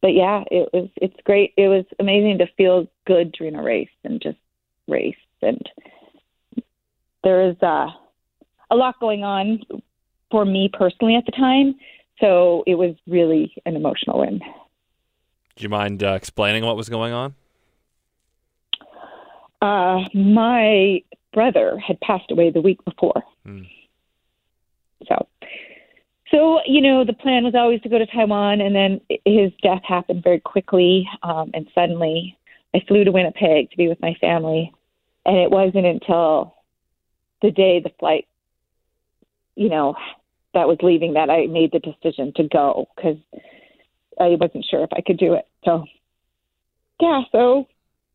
but 0.00 0.14
yeah, 0.14 0.42
it 0.50 0.68
was. 0.72 0.88
It's 0.96 1.14
great. 1.22 1.54
It 1.56 1.68
was 1.68 1.84
amazing 2.00 2.38
to 2.38 2.46
feel 2.56 2.88
good 3.06 3.30
during 3.30 3.54
a 3.54 3.62
race 3.62 3.94
and 4.02 4.20
just 4.20 4.38
race. 4.88 5.14
And 5.42 5.62
there 7.22 7.50
is 7.50 7.56
uh, 7.62 7.86
a 8.68 8.74
lot 8.74 8.98
going 8.98 9.22
on 9.22 9.60
for 10.32 10.44
me 10.44 10.68
personally 10.72 11.14
at 11.14 11.24
the 11.24 11.32
time, 11.32 11.76
so 12.20 12.64
it 12.66 12.74
was 12.74 12.96
really 13.06 13.54
an 13.64 13.76
emotional 13.76 14.18
win. 14.18 14.40
Do 15.62 15.66
you 15.66 15.70
mind 15.70 16.02
uh, 16.02 16.14
explaining 16.14 16.64
what 16.64 16.76
was 16.76 16.88
going 16.88 17.12
on? 17.12 17.36
Uh, 19.60 20.00
my 20.12 21.00
brother 21.32 21.78
had 21.78 22.00
passed 22.00 22.32
away 22.32 22.50
the 22.50 22.60
week 22.60 22.84
before. 22.84 23.22
Hmm. 23.46 23.62
So, 25.06 25.28
so 26.32 26.58
you 26.66 26.80
know, 26.80 27.04
the 27.04 27.12
plan 27.12 27.44
was 27.44 27.54
always 27.54 27.80
to 27.82 27.88
go 27.88 27.98
to 27.98 28.06
Taiwan, 28.06 28.60
and 28.60 28.74
then 28.74 29.00
his 29.24 29.52
death 29.62 29.82
happened 29.86 30.24
very 30.24 30.40
quickly, 30.40 31.08
um, 31.22 31.52
and 31.54 31.68
suddenly 31.76 32.36
I 32.74 32.80
flew 32.88 33.04
to 33.04 33.12
Winnipeg 33.12 33.70
to 33.70 33.76
be 33.76 33.86
with 33.86 34.02
my 34.02 34.14
family, 34.20 34.72
and 35.24 35.36
it 35.36 35.52
wasn't 35.52 35.86
until 35.86 36.56
the 37.40 37.52
day 37.52 37.78
the 37.78 37.92
flight, 38.00 38.26
you 39.54 39.68
know, 39.68 39.94
that 40.54 40.66
was 40.66 40.78
leaving 40.82 41.12
that 41.12 41.30
I 41.30 41.46
made 41.46 41.70
the 41.70 41.78
decision 41.78 42.32
to 42.34 42.48
go 42.48 42.88
because 42.96 43.18
I 44.20 44.30
wasn't 44.40 44.66
sure 44.68 44.82
if 44.82 44.90
I 44.92 45.02
could 45.02 45.18
do 45.18 45.34
it. 45.34 45.46
So, 45.64 45.84
yeah, 47.00 47.22
so 47.32 47.66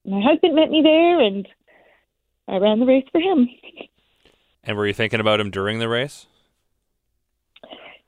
my 0.06 0.22
husband 0.22 0.56
met 0.56 0.70
me 0.70 0.82
there 0.82 1.20
and 1.20 1.48
I 2.48 2.58
ran 2.58 2.80
the 2.80 2.86
race 2.86 3.06
for 3.12 3.20
him. 3.20 3.50
And 4.64 4.78
were 4.78 4.88
you 4.88 4.94
thinking 4.94 5.20
about 5.20 5.40
him 5.40 5.50
during 5.50 5.80
the 5.80 5.90
race? 5.90 6.28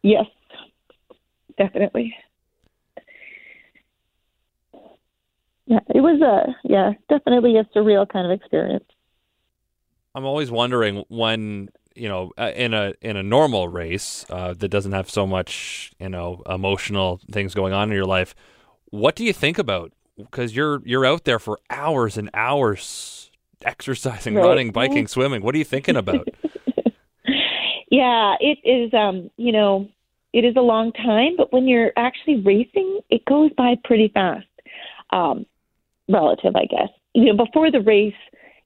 Yes, 0.02 0.26
definitely. 1.58 2.16
Yeah, 5.66 5.80
it 5.94 6.02
was 6.02 6.20
a 6.22 6.56
yeah, 6.64 6.94
definitely 7.10 7.58
a 7.58 7.64
surreal 7.76 8.10
kind 8.10 8.26
of 8.26 8.32
experience. 8.32 8.86
I'm 10.16 10.26
always 10.26 10.50
wondering 10.50 11.04
when 11.10 11.70
you 11.96 12.10
know 12.10 12.32
uh, 12.38 12.52
in 12.56 12.74
a 12.74 12.94
in 13.02 13.16
a 13.18 13.24
normal 13.24 13.68
race 13.68 14.26
uh, 14.30 14.54
that 14.56 14.70
doesn't 14.70 14.94
have 14.94 15.10
so 15.10 15.28
much 15.28 15.92
you 16.00 16.10
know 16.10 16.42
emotional 16.50 17.22
things 17.32 17.54
going 17.54 17.72
on 17.72 17.90
in 17.90 17.96
your 17.96 18.06
life, 18.06 18.34
what 18.90 19.16
do 19.16 19.24
you 19.24 19.34
think 19.34 19.58
about? 19.58 19.92
Because 20.18 20.56
you're 20.56 20.82
you're 20.86 21.06
out 21.06 21.24
there 21.24 21.40
for 21.40 21.60
hours 21.70 22.18
and 22.18 22.30
hours 22.34 23.32
exercising, 23.64 24.36
Right. 24.36 24.44
running, 24.46 24.72
biking, 24.72 25.08
swimming. 25.16 25.42
What 25.42 25.56
are 25.56 25.58
you 25.58 25.64
thinking 25.66 25.96
about? 25.96 26.28
Yeah, 27.92 28.36
it 28.40 28.60
is. 28.64 28.94
Um, 28.94 29.32
you 29.38 29.52
know, 29.52 29.90
it 30.32 30.46
is 30.46 30.56
a 30.56 30.62
long 30.62 30.92
time, 30.92 31.36
but 31.38 31.52
when 31.52 31.68
you're 31.68 31.92
actually 31.98 32.40
racing, 32.42 33.00
it 33.10 33.26
goes 33.26 33.52
by 33.58 33.76
pretty 33.84 34.10
fast. 34.10 34.46
Um, 35.10 35.46
relative, 36.08 36.56
I 36.56 36.66
guess. 36.66 36.90
You 37.16 37.26
know, 37.34 37.46
before 37.46 37.72
the 37.72 37.82
race, 37.82 38.14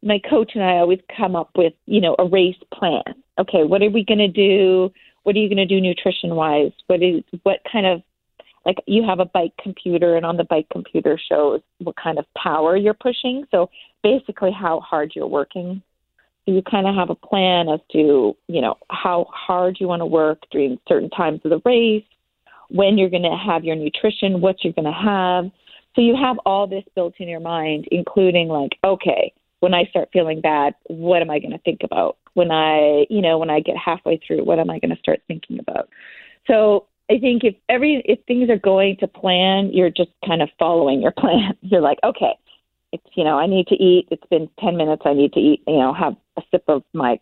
my 0.02 0.20
coach 0.30 0.52
and 0.56 0.64
I 0.64 0.78
always 0.80 1.00
come 1.16 1.38
up 1.38 1.52
with, 1.56 1.72
you 1.86 2.02
know, 2.02 2.18
a 2.20 2.26
race 2.26 2.58
plan. 2.74 3.04
Okay, 3.40 3.64
what 3.64 3.82
are 3.82 3.90
we 3.90 4.04
going 4.04 4.18
to 4.20 4.28
do? 4.28 4.92
What 5.24 5.38
are 5.38 5.40
you 5.40 5.48
going 5.48 5.58
to 5.58 5.66
do 5.66 5.80
nutrition 5.80 6.36
wise? 6.36 6.74
What 6.88 7.02
is 7.02 7.24
what 7.44 7.60
kind 7.72 7.86
of 7.86 8.02
like 8.66 8.78
you 8.86 9.04
have 9.04 9.20
a 9.20 9.26
bike 9.26 9.54
computer 9.62 10.16
and 10.16 10.26
on 10.26 10.38
the 10.38 10.46
bike 10.46 10.68
computer 10.72 11.20
shows 11.30 11.62
what 11.80 11.96
kind 11.96 12.18
of 12.18 12.26
power 12.38 12.78
you're 12.78 12.94
pushing. 12.94 13.46
So 13.52 13.70
basically 14.04 14.52
how 14.52 14.80
hard 14.80 15.14
you're 15.16 15.28
working 15.28 15.82
so 16.46 16.52
you 16.52 16.62
kind 16.62 16.88
of 16.88 16.96
have 16.96 17.10
a 17.10 17.16
plan 17.16 17.70
as 17.70 17.80
to, 17.94 18.36
you 18.48 18.62
know, 18.62 18.76
how 18.90 19.28
hard 19.30 19.78
you 19.80 19.88
want 19.88 20.02
to 20.02 20.06
work 20.06 20.40
during 20.52 20.78
certain 20.88 21.10
times 21.10 21.40
of 21.46 21.52
the 21.52 21.62
race, 21.64 22.04
when 22.70 22.98
you're 22.98 23.10
going 23.10 23.24
to 23.24 23.38
have 23.38 23.64
your 23.64 23.76
nutrition, 23.76 24.42
what 24.42 24.58
you're 24.64 24.74
going 24.74 24.86
to 24.86 24.92
have. 24.92 25.46
So 25.96 26.02
you 26.02 26.16
have 26.16 26.38
all 26.46 26.68
this 26.68 26.84
built 26.96 27.14
in 27.20 27.30
your 27.30 27.40
mind, 27.40 27.88
including 27.92 28.50
like, 28.50 28.72
okay, 28.84 29.32
when 29.62 29.74
I 29.74 29.86
start 29.86 30.10
feeling 30.12 30.42
bad, 30.42 30.74
what 30.88 31.22
am 31.22 31.30
I 31.30 31.40
going 31.40 31.52
to 31.52 31.60
think 31.60 31.82
about? 31.84 32.18
When 32.34 32.52
I, 32.52 33.06
you 33.10 33.22
know, 33.22 33.38
when 33.38 33.50
I 33.50 33.62
get 33.62 33.78
halfway 33.78 34.20
through, 34.26 34.44
what 34.44 34.60
am 34.60 34.70
I 34.70 34.80
going 34.80 34.94
to 34.94 35.00
start 35.00 35.22
thinking 35.28 35.60
about? 35.60 35.88
So 36.48 36.88
I 37.10 37.20
think 37.20 37.44
if 37.44 37.56
every 37.70 38.02
if 38.06 38.20
things 38.28 38.50
are 38.50 38.58
going 38.58 38.98
to 38.98 39.08
plan, 39.08 39.72
you're 39.74 39.90
just 39.90 40.12
kind 40.26 40.42
of 40.42 40.50
following 40.58 41.02
your 41.02 41.12
plan. 41.18 41.56
You're 41.62 41.82
like, 41.82 42.00
okay, 42.04 42.38
it's 42.92 43.04
you 43.16 43.24
know, 43.24 43.38
I 43.38 43.46
need 43.48 43.68
to 43.68 43.76
eat. 43.76 44.08
It's 44.12 44.26
been 44.30 44.50
ten 44.60 44.78
minutes. 44.78 45.04
I 45.06 45.14
need 45.14 45.34
to 45.34 45.40
eat. 45.40 45.64
You 45.68 45.78
know, 45.80 45.94
have 45.94 46.16
a 46.38 46.42
sip 46.52 46.64
of 46.68 46.84
my 46.94 47.20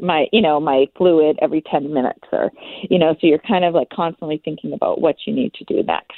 my 0.00 0.26
you 0.32 0.42
know 0.42 0.60
my 0.60 0.86
fluid 0.96 1.38
every 1.40 1.62
ten 1.62 1.92
minutes, 1.92 2.20
or 2.32 2.50
you 2.88 2.98
know, 2.98 3.14
so 3.20 3.26
you're 3.26 3.38
kind 3.38 3.64
of 3.64 3.74
like 3.74 3.88
constantly 3.90 4.40
thinking 4.44 4.72
about 4.72 5.00
what 5.00 5.16
you 5.26 5.32
need 5.32 5.54
to 5.54 5.64
do 5.64 5.82
next. 5.82 6.12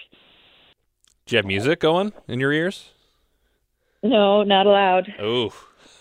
Do 1.26 1.36
you 1.36 1.38
have 1.38 1.46
music 1.46 1.80
going 1.80 2.12
in 2.26 2.40
your 2.40 2.52
ears? 2.52 2.90
No, 4.02 4.42
not 4.42 4.66
allowed. 4.66 5.12
Oh, 5.20 5.52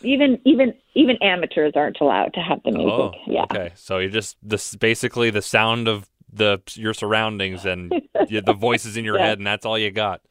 Even 0.02 0.40
even 0.46 0.74
even 0.96 1.18
amateurs 1.22 1.74
aren't 1.76 2.00
allowed 2.02 2.34
to 2.34 2.40
have 2.40 2.62
the 2.64 2.72
music. 2.72 2.92
oh, 2.92 3.12
yeah. 3.28 3.44
okay. 3.44 3.72
So 3.76 4.00
you're 4.00 4.10
just 4.10 4.38
this 4.42 4.76
basically 4.76 5.30
the 5.30 5.42
sound 5.42 5.88
of 5.88 6.10
the 6.32 6.62
your 6.76 6.94
surroundings 6.94 7.66
and 7.66 7.92
the 8.30 8.54
voices 8.58 8.98
in 8.98 9.06
your 9.06 9.18
Yeah. 9.18 9.26
head, 9.28 9.38
and 9.40 9.48
that's 9.48 9.66
all 9.66 9.78
you 9.78 9.92
got. 9.92 10.22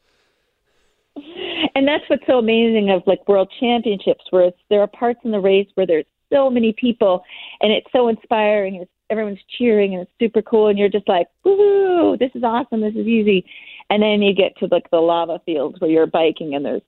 And 1.75 1.87
that's 1.87 2.05
what's 2.09 2.27
so 2.27 2.39
amazing 2.39 2.91
of 2.91 3.03
like 3.07 3.27
world 3.29 3.53
championships, 3.61 4.25
where 4.31 4.45
it's, 4.47 4.59
there 4.69 4.81
are 4.81 4.87
parts 4.89 5.21
in 5.25 5.31
the 5.31 5.39
race 5.41 5.69
where 5.75 5.87
there's 5.87 6.07
so 6.33 6.51
many 6.51 6.73
people, 6.73 7.23
and 7.61 7.73
it's 7.73 7.87
so 7.93 8.09
inspiring. 8.09 8.77
It's 8.77 8.91
everyone's 9.11 9.39
cheering, 9.59 9.95
and 9.95 10.03
it's 10.03 10.11
super 10.21 10.43
cool, 10.43 10.69
and 10.69 10.79
you're 10.79 10.89
just 10.89 11.09
like, 11.09 11.29
"Woohoo! 11.45 12.19
This 12.19 12.31
is 12.35 12.43
awesome! 12.43 12.81
This 12.81 12.95
is 12.95 13.07
easy." 13.07 13.45
And 13.91 14.03
then 14.03 14.23
you 14.23 14.35
get 14.35 14.57
to 14.59 14.67
like 14.71 14.91
the 14.91 14.99
lava 14.99 15.41
fields 15.47 15.81
where 15.81 15.91
you're 15.91 16.07
biking, 16.07 16.55
and 16.55 16.65
there's 16.65 16.83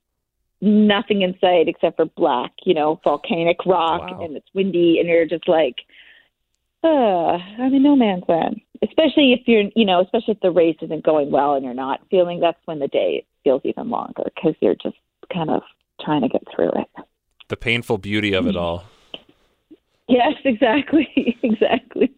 nothing 0.61 1.21
in 1.23 1.35
sight 1.39 1.67
except 1.67 1.95
for 1.95 2.05
black, 2.05 2.51
you 2.65 2.73
know, 2.73 2.99
volcanic 3.03 3.65
rock, 3.65 4.01
Wow. 4.01 4.23
and 4.25 4.35
it's 4.37 4.47
windy, 4.53 4.99
and 4.99 5.07
you're 5.09 5.25
just 5.25 5.47
like, 5.47 5.75
uh, 6.83 6.87
I'm 7.37 7.73
in 7.73 7.81
no 7.83 7.95
man's 7.95 8.23
land. 8.27 8.61
Especially 8.83 9.33
if 9.33 9.41
you're, 9.47 9.69
you 9.75 9.85
know, 9.85 10.01
especially 10.01 10.33
if 10.33 10.39
the 10.39 10.51
race 10.51 10.77
isn't 10.81 11.03
going 11.03 11.31
well 11.31 11.53
and 11.53 11.63
you're 11.63 11.73
not 11.73 12.01
feeling. 12.09 12.39
That's 12.39 12.57
when 12.65 12.79
the 12.79 12.87
day 12.87 13.25
feels 13.43 13.61
even 13.63 13.89
longer 13.89 14.23
because 14.35 14.55
you're 14.59 14.75
just 14.75 14.97
kind 15.31 15.49
of 15.49 15.61
trying 16.03 16.21
to 16.21 16.29
get 16.29 16.43
through 16.55 16.69
it. 16.69 17.05
The 17.47 17.57
painful 17.57 17.97
beauty 17.99 18.33
of 18.33 18.47
it 18.47 18.55
all. 18.55 18.85
Yes, 20.07 20.33
exactly, 20.43 21.07
exactly. 21.43 22.11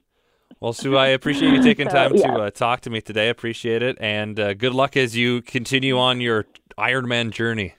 Well, 0.60 0.74
Sue, 0.74 0.96
I 0.96 1.08
appreciate 1.08 1.51
you 1.51 1.62
taking 1.62 1.89
So, 1.89 1.96
time 1.96 2.15
yeah. 2.15 2.27
to 2.27 2.34
uh, 2.43 2.50
talk 2.50 2.82
to 2.82 2.89
me 2.89 3.01
today. 3.01 3.27
Appreciate 3.29 3.82
it, 3.82 3.98
and 4.00 4.39
uh, 4.39 4.53
good 4.53 4.74
luck 4.74 4.96
as 4.96 5.17
you 5.17 5.41
continue 5.41 5.98
on 5.98 6.22
your 6.22 6.46
Ironman 6.77 7.32
journey. 7.32 7.75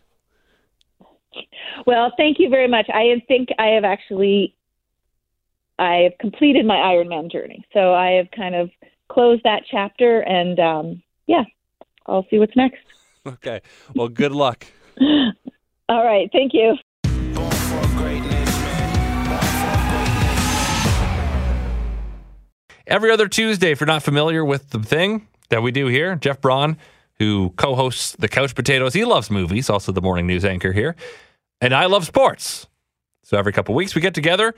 Well, 1.86 2.12
thank 2.16 2.38
you 2.38 2.48
very 2.48 2.68
much. 2.68 2.86
I 2.92 3.22
think 3.26 3.48
I 3.58 3.68
have 3.68 3.84
actually, 3.84 4.54
I 5.78 6.08
have 6.08 6.12
completed 6.20 6.66
my 6.66 6.76
Ironman 6.76 7.30
journey. 7.30 7.66
So 7.72 7.94
I 7.94 8.12
have 8.12 8.30
kind 8.30 8.54
of 8.54 8.70
closed 9.08 9.42
that 9.44 9.62
chapter, 9.70 10.20
and 10.20 10.58
um, 10.60 11.02
yeah, 11.26 11.44
I'll 12.06 12.26
see 12.30 12.38
what's 12.38 12.56
next. 12.56 12.78
Okay. 13.26 13.60
Well, 13.94 14.08
good 14.08 14.32
luck. 14.32 14.66
All 15.88 16.04
right, 16.04 16.28
thank 16.32 16.52
you. 16.54 16.76
Born 17.34 17.50
for 17.50 17.86
greatness, 17.96 18.58
man. 18.60 19.28
Born 19.28 19.40
for 19.40 19.86
greatness. 19.88 21.74
Every 22.86 23.10
other 23.10 23.28
Tuesday, 23.28 23.70
if 23.70 23.80
you're 23.80 23.86
not 23.86 24.02
familiar 24.02 24.44
with 24.44 24.70
the 24.70 24.80
thing 24.80 25.26
that 25.48 25.62
we 25.62 25.72
do 25.72 25.86
here, 25.86 26.16
Jeff 26.16 26.40
Braun, 26.40 26.76
who 27.18 27.52
co 27.56 27.74
hosts 27.74 28.14
the 28.18 28.28
Couch 28.28 28.54
Potatoes, 28.54 28.94
he 28.94 29.04
loves 29.04 29.30
movies, 29.30 29.70
also 29.70 29.90
the 29.90 30.02
morning 30.02 30.26
news 30.26 30.44
anchor 30.44 30.72
here. 30.72 30.94
And 31.60 31.74
I 31.74 31.86
love 31.86 32.04
sports. 32.04 32.66
So 33.22 33.38
every 33.38 33.52
couple 33.52 33.74
weeks 33.74 33.94
we 33.94 34.02
get 34.02 34.14
together 34.14 34.54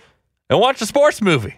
and 0.48 0.60
watch 0.60 0.80
a 0.80 0.86
sports 0.86 1.20
movie. 1.20 1.56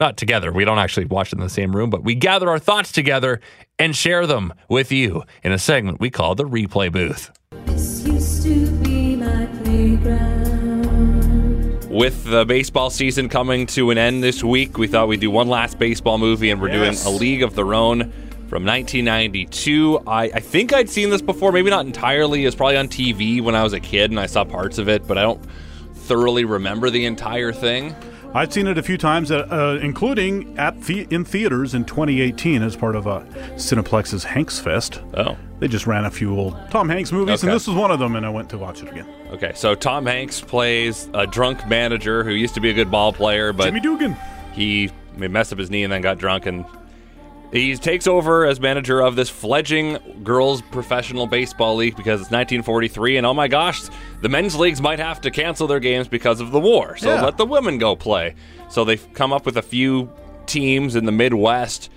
Not 0.00 0.16
together. 0.16 0.52
We 0.52 0.64
don't 0.64 0.78
actually 0.78 1.06
watch 1.06 1.32
it 1.32 1.36
in 1.36 1.40
the 1.40 1.48
same 1.48 1.74
room, 1.74 1.90
but 1.90 2.04
we 2.04 2.14
gather 2.14 2.48
our 2.48 2.58
thoughts 2.60 2.92
together 2.92 3.40
and 3.78 3.96
share 3.96 4.26
them 4.26 4.52
with 4.68 4.92
you 4.92 5.24
in 5.42 5.50
a 5.52 5.58
segment 5.58 5.98
we 6.00 6.10
call 6.10 6.34
the 6.36 6.44
replay 6.44 6.90
booth. 6.92 7.30
This 7.66 8.06
used 8.06 8.42
to 8.44 8.70
be 8.82 9.16
my 9.16 9.46
playground. 9.64 10.38
With 11.90 12.24
the 12.24 12.44
baseball 12.44 12.90
season 12.90 13.28
coming 13.28 13.66
to 13.68 13.90
an 13.90 13.98
end 13.98 14.22
this 14.22 14.44
week, 14.44 14.78
we 14.78 14.86
thought 14.86 15.08
we'd 15.08 15.18
do 15.20 15.30
one 15.32 15.48
last 15.48 15.78
baseball 15.80 16.18
movie, 16.18 16.50
and 16.50 16.60
we're 16.60 16.68
Yes. 16.68 17.02
doing 17.02 17.14
A 17.14 17.18
League 17.18 17.42
of 17.42 17.56
Their 17.56 17.74
Own 17.74 18.12
from 18.48 18.64
1992. 18.64 20.00
I, 20.06 20.24
I 20.24 20.40
think 20.40 20.72
I'd 20.72 20.88
seen 20.88 21.10
this 21.10 21.22
before, 21.22 21.50
maybe 21.50 21.70
not 21.70 21.86
entirely. 21.86 22.42
It 22.42 22.46
was 22.46 22.54
probably 22.54 22.76
on 22.76 22.86
TV 22.88 23.40
when 23.42 23.56
I 23.56 23.64
was 23.64 23.72
a 23.72 23.80
kid, 23.80 24.10
and 24.12 24.20
I 24.20 24.26
saw 24.26 24.44
parts 24.44 24.78
of 24.78 24.88
it, 24.88 25.08
but 25.08 25.18
I 25.18 25.22
don't 25.22 25.40
thoroughly 26.08 26.44
remember 26.44 26.90
the 26.90 27.04
entire 27.06 27.52
thing. 27.52 27.94
I've 28.34 28.52
seen 28.52 28.66
it 28.66 28.76
a 28.76 28.82
few 28.82 28.98
times, 28.98 29.30
uh, 29.30 29.46
uh, 29.50 29.78
including 29.82 30.58
at 30.58 30.82
the- 30.82 31.06
in 31.10 31.24
theaters 31.24 31.74
in 31.74 31.84
2018 31.84 32.62
as 32.62 32.76
part 32.76 32.94
of 32.94 33.06
uh, 33.06 33.20
Cineplex's 33.56 34.24
Hanks 34.24 34.58
Fest. 34.58 35.00
Oh. 35.16 35.36
They 35.60 35.68
just 35.68 35.86
ran 35.86 36.04
a 36.04 36.10
few 36.10 36.36
old 36.38 36.54
Tom 36.70 36.88
Hanks 36.88 37.10
movies, 37.10 37.42
and 37.42 37.52
this 37.52 37.66
was 37.66 37.74
one 37.76 37.90
of 37.90 37.98
them, 37.98 38.16
and 38.16 38.26
I 38.26 38.28
went 38.28 38.50
to 38.50 38.58
watch 38.58 38.82
it 38.82 38.90
again. 38.90 39.06
Okay, 39.32 39.52
so 39.54 39.74
Tom 39.74 40.04
Hanks 40.06 40.40
plays 40.40 41.08
a 41.14 41.26
drunk 41.26 41.66
manager 41.68 42.22
who 42.22 42.30
used 42.30 42.54
to 42.54 42.60
be 42.60 42.68
a 42.70 42.74
good 42.74 42.90
ball 42.90 43.12
player, 43.12 43.52
but 43.52 43.64
Jimmy 43.64 43.80
Dugan. 43.80 44.16
he 44.52 44.90
messed 45.16 45.52
up 45.52 45.58
his 45.58 45.70
knee 45.70 45.82
and 45.82 45.92
then 45.92 46.00
got 46.02 46.18
drunk 46.18 46.46
and 46.46 46.64
he 47.52 47.74
takes 47.76 48.06
over 48.06 48.44
as 48.44 48.60
manager 48.60 49.00
of 49.00 49.16
this 49.16 49.30
fledgling 49.30 49.98
girls 50.22 50.60
professional 50.62 51.26
baseball 51.26 51.76
league 51.76 51.96
because 51.96 52.20
it's 52.20 52.30
1943 52.30 53.16
and 53.16 53.26
oh 53.26 53.34
my 53.34 53.48
gosh 53.48 53.82
the 54.20 54.28
men's 54.28 54.54
leagues 54.56 54.80
might 54.82 54.98
have 54.98 55.20
to 55.20 55.30
cancel 55.30 55.66
their 55.66 55.80
games 55.80 56.08
because 56.08 56.40
of 56.40 56.50
the 56.50 56.60
war 56.60 56.96
so 56.96 57.14
Yeah. 57.14 57.22
let 57.22 57.36
the 57.36 57.46
women 57.46 57.78
go 57.78 57.96
play 57.96 58.34
so 58.68 58.84
they've 58.84 59.12
come 59.14 59.32
up 59.32 59.46
with 59.46 59.56
a 59.56 59.62
few 59.62 60.10
teams 60.46 60.94
in 60.96 61.04
the 61.06 61.12
midwest 61.12 61.90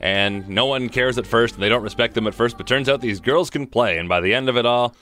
and 0.00 0.48
no 0.48 0.66
one 0.66 0.88
cares 0.88 1.18
at 1.18 1.26
first 1.26 1.54
and 1.54 1.62
they 1.62 1.68
don't 1.68 1.82
respect 1.82 2.14
them 2.14 2.26
at 2.26 2.34
first 2.34 2.56
but 2.58 2.66
turns 2.66 2.88
out 2.88 3.00
these 3.00 3.20
girls 3.20 3.50
can 3.50 3.66
play 3.66 3.98
and 3.98 4.08
by 4.08 4.20
the 4.20 4.34
end 4.34 4.48
of 4.48 4.56
it 4.56 4.66
all 4.66 4.94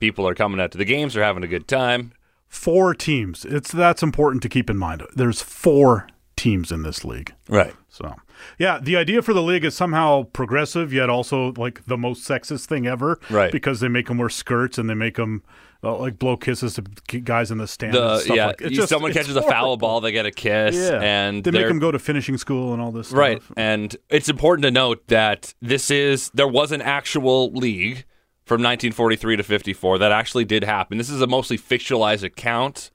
people 0.00 0.26
are 0.26 0.34
coming 0.34 0.60
out 0.60 0.72
to 0.72 0.78
the 0.78 0.84
games 0.84 1.14
they're 1.14 1.24
having 1.24 1.44
a 1.44 1.48
good 1.48 1.68
time 1.68 2.12
Four 2.48 2.94
teams. 2.94 3.46
It's 3.46 3.72
that's 3.72 4.02
important 4.02 4.42
to 4.42 4.48
keep 4.50 4.68
in 4.68 4.76
mind. 4.76 5.02
There's 5.16 5.40
four 5.40 6.06
teams 6.42 6.72
in 6.72 6.82
this 6.82 7.04
league. 7.04 7.32
right 7.48 7.74
So, 7.88 8.14
yeah, 8.58 8.78
the 8.82 8.96
idea 8.96 9.22
for 9.22 9.32
the 9.32 9.42
league 9.42 9.64
is 9.64 9.74
somehow 9.76 10.24
progressive, 10.32 10.92
yet 10.92 11.08
also 11.08 11.52
like 11.56 11.84
the 11.86 11.96
most 11.96 12.28
sexist 12.28 12.66
thing 12.66 12.86
ever. 12.86 13.20
Right. 13.30 13.52
Because 13.52 13.78
they 13.80 13.88
make 13.88 14.06
them 14.08 14.18
wear 14.18 14.28
skirts 14.28 14.76
and 14.78 14.88
they 14.90 14.94
make 14.94 15.14
them 15.16 15.42
uh, 15.84 15.96
like 15.96 16.18
blow 16.18 16.36
kisses 16.36 16.74
to 16.74 16.82
guys 17.20 17.50
in 17.50 17.58
the 17.58 17.66
stands. 17.66 17.96
and 17.96 18.04
the 18.06 18.18
stuff 18.20 18.36
yeah 18.36 18.46
like, 18.46 18.58
just- 18.58 18.88
someone 18.88 19.12
catches 19.12 19.34
a 19.36 19.42
foul 19.42 19.76
ball 19.76 20.00
they 20.00 20.12
get 20.12 20.26
a 20.26 20.30
kiss 20.30 20.74
Yeah, 20.76 21.00
and 21.02 21.42
they 21.44 21.50
make 21.50 21.66
them 21.68 21.78
go 21.80 21.90
to 21.90 21.98
finishing 21.98 22.38
school 22.38 22.72
and 22.72 22.80
all 22.82 22.92
this. 22.92 23.12
Right. 23.12 23.42
stuff. 23.42 23.52
And 23.56 23.96
it's 24.10 24.28
important 24.28 24.62
to 24.64 24.70
note 24.70 25.06
that 25.08 25.54
this 25.60 25.90
is 25.90 26.30
there 26.34 26.48
was 26.48 26.72
an 26.72 26.82
actual 26.82 27.50
league 27.52 28.04
from 28.44 28.60
1943 28.62 29.36
to 29.36 29.42
54 29.44 29.98
that 29.98 30.10
actually 30.12 30.44
did 30.44 30.64
happen. 30.64 30.98
This 30.98 31.10
is 31.10 31.20
a 31.20 31.26
mostly 31.28 31.56
fictionalized 31.58 32.24
account, 32.24 32.90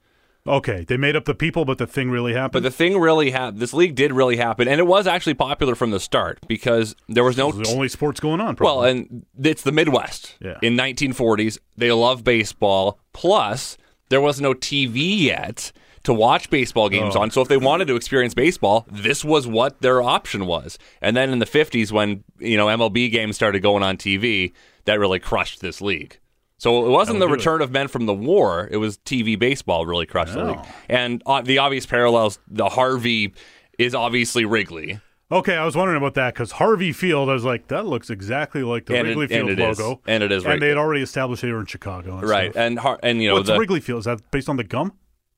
Okay, 0.48 0.84
they 0.88 0.96
made 0.96 1.14
up 1.16 1.24
the 1.26 1.34
people, 1.34 1.64
but 1.64 1.78
the 1.78 1.86
thing 1.86 2.10
really 2.10 2.32
happened. 2.32 2.52
but 2.52 2.62
the 2.62 2.70
thing 2.70 2.98
really 2.98 3.30
happened. 3.30 3.60
This 3.60 3.72
league 3.74 3.94
did 3.94 4.12
really 4.12 4.36
happen, 4.36 4.66
and 4.68 4.80
it 4.80 4.86
was 4.86 5.06
actually 5.06 5.34
popular 5.34 5.74
from 5.74 5.90
the 5.90 6.00
start 6.00 6.38
because 6.48 6.96
there 7.08 7.24
was 7.24 7.36
no 7.36 7.52
the 7.52 7.68
only 7.68 7.88
sports 7.88 8.20
going 8.20 8.40
on. 8.40 8.56
well, 8.58 8.82
and 8.84 9.24
it's 9.42 9.62
the 9.62 9.72
Midwest. 9.72 10.34
Yeah. 10.40 10.58
In 10.62 10.76
1940s, 10.76 11.58
they 11.76 11.92
love 11.92 12.24
baseball. 12.24 12.98
Plus, 13.12 13.76
there 14.08 14.20
was 14.20 14.40
no 14.40 14.54
TV 14.54 15.20
yet 15.24 15.70
to 16.04 16.14
watch 16.14 16.48
baseball 16.48 16.88
games 16.88 17.14
Oh. 17.16 17.20
on. 17.20 17.30
So 17.30 17.42
if 17.42 17.48
they 17.48 17.56
wanted 17.58 17.88
to 17.88 17.96
experience 17.96 18.32
baseball, 18.32 18.86
this 18.90 19.24
was 19.24 19.46
what 19.46 19.80
their 19.82 20.00
option 20.00 20.46
was. 20.46 20.78
And 21.02 21.16
then 21.16 21.30
in 21.30 21.40
the 21.40 21.44
50s, 21.46 21.92
when 21.92 22.24
you 22.38 22.56
know 22.56 22.66
MLB 22.68 23.10
games 23.10 23.36
started 23.36 23.60
going 23.60 23.82
on 23.82 23.96
TV, 23.98 24.52
that 24.86 24.98
really 24.98 25.18
crushed 25.18 25.60
this 25.60 25.80
league. 25.82 26.18
So 26.58 26.86
it 26.86 26.90
wasn't 26.90 27.20
the 27.20 27.26
That'll 27.26 27.34
it. 27.34 27.38
return 27.38 27.62
of 27.62 27.70
men 27.70 27.88
from 27.88 28.06
the 28.06 28.14
war; 28.14 28.68
it 28.70 28.78
was 28.78 28.98
TV 28.98 29.38
baseball 29.38 29.86
really 29.86 30.06
crushed 30.06 30.34
the 30.34 30.42
Oh. 30.42 30.46
league. 30.52 30.60
And 30.88 31.22
uh, 31.24 31.40
the 31.42 31.58
obvious 31.58 31.86
parallels: 31.86 32.38
the 32.48 32.68
Harvey 32.68 33.32
is 33.78 33.94
obviously 33.94 34.44
Wrigley. 34.44 34.98
okay, 35.30 35.54
I 35.56 35.64
was 35.64 35.76
wondering 35.76 35.98
about 35.98 36.14
that 36.14 36.34
because 36.34 36.52
Harvey 36.52 36.90
Field, 36.92 37.28
I 37.30 37.34
was 37.34 37.44
like, 37.44 37.68
that 37.68 37.86
looks 37.86 38.10
exactly 38.10 38.62
like 38.64 38.86
the 38.86 38.96
And 38.96 39.06
Wrigley 39.08 39.24
and 39.24 39.46
Field 39.46 39.50
it 39.50 39.58
is. 39.60 39.78
logo, 39.78 40.00
And 40.06 40.22
it 40.24 40.32
is 40.32 40.44
And 40.44 40.60
they 40.60 40.68
had 40.68 40.78
already 40.78 41.02
established 41.02 41.42
they 41.42 41.52
were 41.52 41.60
in 41.60 41.66
Chicago, 41.66 42.18
and 42.18 42.28
Right, 42.28 42.50
stuff. 42.50 42.60
and 42.64 42.78
Har- 42.78 42.98
and 43.02 43.22
you 43.22 43.28
know 43.28 43.34
What's 43.34 43.48
the 43.48 43.58
Wrigley 43.58 43.80
Field? 43.80 44.00
Is 44.00 44.04
that 44.06 44.28
based 44.32 44.48
on 44.48 44.56
the 44.56 44.64
gum? 44.64 44.94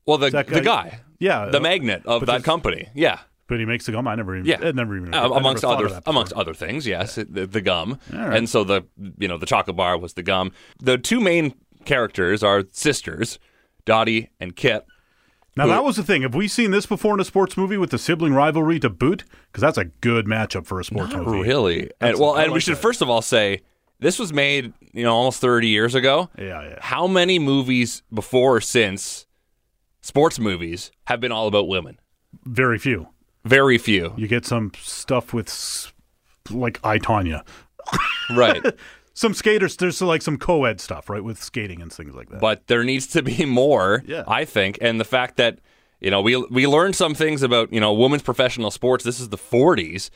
well 0.06 0.16
the 0.16 0.30
that 0.30 0.46
the 0.46 0.60
guy- 0.62 0.88
guy 0.90 1.00
Yeah, 1.18 1.46
the 1.50 1.58
uh, 1.58 1.60
magnet 1.60 2.02
of 2.06 2.24
that 2.26 2.44
company 2.44 2.88
yeah 2.94 3.18
But 3.50 3.58
he 3.58 3.66
makes 3.66 3.84
the 3.84 3.90
gum. 3.92 4.06
I 4.06 4.14
never 4.14 4.36
even. 4.36 4.46
Yeah, 4.46 4.70
never 4.70 4.96
even. 4.96 5.12
Uh, 5.12 5.18
I 5.18 5.22
never 5.24 5.34
amongst 5.34 5.64
other 5.64 6.00
amongst 6.06 6.32
other 6.34 6.54
things. 6.54 6.86
Yes, 6.86 7.18
it- 7.18 7.34
the, 7.34 7.46
the 7.46 7.60
gum, 7.60 7.98
right. 8.12 8.36
and 8.36 8.48
so 8.48 8.62
the 8.64 8.86
you 9.18 9.26
know 9.28 9.36
the 9.38 9.44
chocolate 9.44 9.76
bar 9.76 9.98
was 9.98 10.14
the 10.14 10.22
gum. 10.22 10.52
The 10.78 10.96
two 10.96 11.20
main 11.20 11.54
characters 11.84 12.42
are 12.44 12.62
sisters, 12.70 13.38
Dottie 13.84 14.30
and 14.38 14.54
Kit. 14.54 14.86
Now 15.56 15.64
Who- 15.64 15.70
that 15.70 15.82
was 15.84 15.96
the 15.96 16.04
thing. 16.04 16.22
Have 16.22 16.34
we 16.36 16.46
seen 16.46 16.70
this 16.70 16.86
before 16.86 17.12
in 17.14 17.20
a 17.20 17.24
sports 17.24 17.56
movie 17.56 17.76
with 17.76 17.90
the 17.90 17.98
sibling 17.98 18.34
rivalry 18.34 18.78
to 18.78 18.88
boot? 18.88 19.24
Because 19.50 19.62
that's 19.62 19.78
a 19.78 19.86
good 19.86 20.26
matchup 20.26 20.64
for 20.64 20.78
a 20.78 20.84
sports 20.84 21.12
Not 21.12 21.26
movie. 21.26 21.40
really. 21.42 21.90
And, 22.00 22.18
well, 22.20 22.36
and 22.36 22.52
we 22.52 22.60
should 22.60 22.76
that. 22.76 22.82
first 22.82 23.02
of 23.02 23.10
all 23.10 23.20
say 23.20 23.62
this 23.98 24.18
was 24.20 24.32
made 24.32 24.72
you 24.92 25.02
know 25.02 25.12
almost 25.12 25.40
thirty 25.40 25.66
years 25.66 25.96
ago. 25.96 26.30
Yeah, 26.38 26.62
yeah. 26.62 26.78
How 26.80 27.08
many 27.08 27.40
movies 27.40 28.04
before 28.14 28.58
or 28.58 28.60
since 28.60 29.26
sports 30.02 30.38
movies 30.38 30.92
have 31.08 31.18
been 31.18 31.32
all 31.32 31.48
about 31.48 31.66
women? 31.66 31.98
Very 32.44 32.78
few. 32.78 33.08
Very 33.44 33.78
few. 33.78 34.12
You 34.16 34.28
get 34.28 34.44
some 34.46 34.72
stuff 34.78 35.32
with 35.32 35.92
like 36.50 36.78
I, 36.84 36.98
Tonya. 36.98 37.42
right. 38.36 38.62
Some 39.12 39.34
skaters. 39.34 39.76
There's 39.76 40.00
like 40.00 40.22
some 40.22 40.38
co-ed 40.38 40.80
stuff, 40.80 41.10
right, 41.10 41.22
with 41.22 41.42
skating 41.42 41.82
and 41.82 41.92
things 41.92 42.14
like 42.14 42.30
that. 42.30 42.40
but 42.40 42.66
there 42.68 42.84
needs 42.84 43.06
to 43.08 43.22
be 43.22 43.44
more. 43.44 44.02
Yeah. 44.06 44.22
I 44.26 44.46
think, 44.46 44.78
and 44.80 44.98
the 44.98 45.04
fact 45.04 45.36
that 45.36 45.58
you 46.00 46.10
know 46.10 46.22
we 46.22 46.36
we 46.36 46.66
learned 46.66 46.96
some 46.96 47.14
things 47.14 47.42
about 47.42 47.70
you 47.70 47.80
know 47.80 47.92
women's 47.92 48.22
professional 48.22 48.70
sports. 48.70 49.04
This 49.04 49.20
is 49.20 49.28
the 49.28 49.36
'40s, 49.36 50.08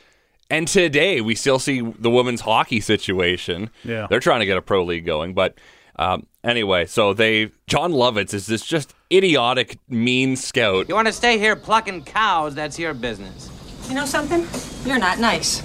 and 0.49 0.67
today 0.67 1.21
we 1.21 1.35
still 1.35 1.59
see 1.59 1.81
the 1.81 2.09
women's 2.09 2.41
hockey 2.41 2.79
situation. 2.79 3.69
Yeah. 3.83 4.07
they're 4.09 4.19
trying 4.21 4.39
to 4.39 4.45
get 4.47 4.57
a 4.57 4.61
pro 4.61 4.83
league 4.83 5.05
going, 5.05 5.33
but. 5.33 5.57
Um, 5.97 6.27
anyway, 6.43 6.85
so 6.85 7.13
they 7.13 7.51
Jon 7.67 7.91
Lovitz 7.91 8.33
is 8.33 8.47
this 8.47 8.65
just 8.65 8.93
idiotic, 9.11 9.77
mean 9.87 10.35
scout. 10.35 10.89
You 10.89 10.95
want 10.95 11.07
to 11.07 11.13
stay 11.13 11.37
here 11.37 11.55
plucking 11.55 12.03
cows, 12.03 12.55
that's 12.55 12.77
your 12.77 12.93
business. 12.93 13.49
You 13.87 13.95
know 13.95 14.05
something? 14.05 14.45
You're 14.87 14.99
not 14.99 15.19
nice. 15.19 15.61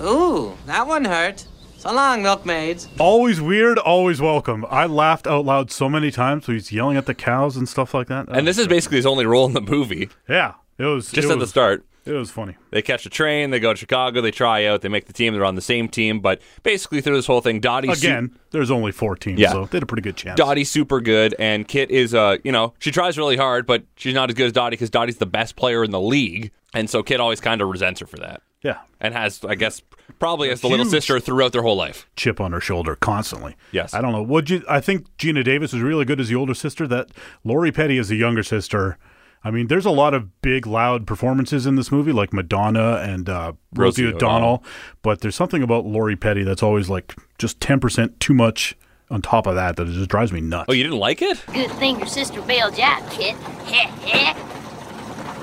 Ooh, 0.00 0.56
that 0.66 0.86
one 0.86 1.04
hurt. 1.04 1.46
So 1.78 1.92
long, 1.92 2.22
milkmaids. 2.22 2.88
always 2.98 3.40
weird, 3.40 3.78
always 3.78 4.20
welcome. 4.20 4.66
I 4.68 4.86
laughed 4.86 5.28
out 5.28 5.44
loud 5.44 5.70
so 5.70 5.88
many 5.88 6.10
times 6.10 6.48
when 6.48 6.56
he's 6.56 6.72
yelling 6.72 6.96
at 6.96 7.06
the 7.06 7.14
cows 7.14 7.56
and 7.56 7.68
stuff 7.68 7.94
like 7.94 8.08
that. 8.08 8.26
And 8.28 8.48
this 8.48 8.58
is 8.58 8.66
basically 8.66 8.96
his 8.96 9.06
only 9.06 9.26
role 9.26 9.46
in 9.46 9.52
the 9.52 9.60
movie. 9.60 10.08
yeah, 10.28 10.54
it 10.76 10.84
was 10.84 11.12
Just 11.12 11.28
it 11.28 11.32
at 11.32 11.38
the 11.38 11.46
start, 11.46 11.84
It 12.08 12.12
was 12.14 12.30
funny. 12.30 12.56
They 12.70 12.82
catch 12.82 13.04
a 13.06 13.10
train, 13.10 13.50
they 13.50 13.60
go 13.60 13.72
to 13.72 13.76
Chicago, 13.78 14.20
they 14.20 14.30
try 14.30 14.64
out, 14.66 14.80
they 14.82 14.88
make 14.88 15.06
the 15.06 15.12
team, 15.12 15.34
they're 15.34 15.44
on 15.44 15.54
the 15.54 15.60
same 15.60 15.88
team, 15.88 16.20
but 16.20 16.40
basically 16.62 17.00
through 17.00 17.16
this 17.16 17.26
whole 17.26 17.40
thing, 17.40 17.60
Dottie's 17.60 18.00
su- 18.00 18.06
Again, 18.08 18.38
there's 18.50 18.70
only 18.70 18.92
four 18.92 19.14
teams, 19.14 19.38
Yeah. 19.38 19.52
so 19.52 19.66
they 19.66 19.76
had 19.76 19.82
a 19.82 19.86
pretty 19.86 20.02
good 20.02 20.16
chance. 20.16 20.36
Dottie's 20.38 20.70
super 20.70 21.00
good, 21.00 21.34
and 21.38 21.68
Kit 21.68 21.90
is, 21.90 22.14
uh, 22.14 22.38
you 22.44 22.50
know, 22.52 22.74
she 22.78 22.90
tries 22.90 23.18
really 23.18 23.36
hard, 23.36 23.66
but 23.66 23.84
she's 23.96 24.14
not 24.14 24.30
as 24.30 24.34
good 24.34 24.46
as 24.46 24.52
Dottie 24.52 24.74
because 24.74 24.90
Dottie's 24.90 25.18
the 25.18 25.26
best 25.26 25.54
player 25.56 25.84
in 25.84 25.90
the 25.90 26.00
league, 26.00 26.50
and 26.74 26.88
so 26.88 27.02
Kit 27.02 27.20
always 27.20 27.40
kind 27.40 27.60
of 27.60 27.68
resents 27.68 28.00
her 28.00 28.06
for 28.06 28.16
that, 28.18 28.40
yeah, 28.62 28.78
and 29.00 29.14
has, 29.14 29.44
I 29.44 29.54
guess, 29.54 29.82
probably 30.18 30.48
as 30.50 30.62
the 30.62 30.68
little 30.68 30.86
sister 30.86 31.20
throughout 31.20 31.52
their 31.52 31.62
whole 31.62 31.76
life. 31.76 32.06
chip 32.16 32.40
on 32.40 32.52
her 32.52 32.60
shoulder 32.60 32.96
constantly. 32.96 33.54
Yes. 33.72 33.92
I 33.94 34.00
don't 34.00 34.12
know. 34.12 34.22
Would 34.22 34.48
you? 34.50 34.64
I 34.68 34.80
think 34.80 35.06
Geena 35.18 35.44
Davis 35.44 35.74
is 35.74 35.80
really 35.82 36.04
good 36.06 36.18
as 36.18 36.28
the 36.28 36.34
older 36.34 36.54
sister. 36.54 36.86
That 36.88 37.10
Lori 37.44 37.70
Petty 37.70 37.98
is 37.98 38.08
the 38.08 38.16
younger 38.16 38.42
sister. 38.42 38.96
I 39.44 39.50
mean, 39.50 39.68
there's 39.68 39.86
a 39.86 39.90
lot 39.90 40.14
of 40.14 40.40
big, 40.42 40.66
loud 40.66 41.06
performances 41.06 41.64
in 41.66 41.76
this 41.76 41.92
movie, 41.92 42.12
like 42.12 42.32
Madonna 42.32 42.96
and 42.96 43.28
uh, 43.28 43.52
Rosie, 43.74 44.04
Rosie 44.04 44.16
O'Donnell. 44.16 44.36
O'Donnell. 44.36 44.64
But 45.02 45.20
there's 45.20 45.36
something 45.36 45.62
about 45.62 45.86
Lori 45.86 46.16
Petty 46.16 46.42
that's 46.42 46.62
always 46.62 46.88
like 46.90 47.14
just 47.38 47.60
10% 47.60 48.18
too 48.18 48.34
much 48.34 48.76
on 49.10 49.22
top 49.22 49.46
of 49.46 49.54
that 49.54 49.76
that 49.76 49.88
it 49.88 49.92
just 49.92 50.10
drives 50.10 50.32
me 50.32 50.40
nuts. 50.40 50.66
Oh, 50.68 50.72
you 50.72 50.82
didn't 50.82 50.98
like 50.98 51.22
it? 51.22 51.42
Good 51.52 51.70
thing 51.72 51.98
your 51.98 52.06
sister 52.08 52.42
bailed 52.42 52.76
you 52.76 52.84
out, 52.84 53.08
Kit. 53.10 53.36
Heh 53.66 53.86
heh. 54.06 54.34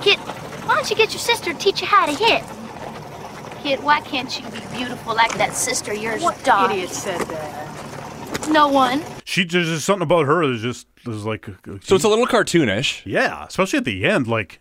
Kit, 0.01 0.19
why 0.19 0.75
don't 0.75 0.89
you 0.89 0.95
get 0.95 1.11
your 1.13 1.19
sister 1.19 1.51
to 1.53 1.57
teach 1.57 1.81
you 1.81 1.87
how 1.87 2.05
to 2.05 2.11
hit? 2.11 2.43
Kit, 3.63 3.81
why 3.81 4.01
can't 4.01 4.39
you 4.39 4.47
be 4.51 4.59
beautiful 4.75 5.15
like 5.15 5.33
that 5.37 5.55
sister 5.55 5.93
of 5.93 5.97
yours, 5.97 6.21
What 6.21 6.43
Dot? 6.43 6.71
idiot 6.71 6.89
said 6.91 7.19
that? 7.21 8.49
No 8.51 8.67
one. 8.67 9.01
she 9.23 9.43
there's 9.45 9.67
just 9.67 9.85
something 9.85 10.03
about 10.03 10.27
her 10.27 10.45
that's 10.47 10.61
just 10.61 10.85
there's 11.05 11.25
like 11.25 11.45
So 11.83 11.95
it's 11.95 12.03
a 12.03 12.09
little 12.09 12.27
cartoonish. 12.27 13.03
yeah, 13.05 13.45
especially 13.45 13.77
at 13.77 13.85
the 13.85 14.05
end. 14.05 14.27
Like 14.27 14.59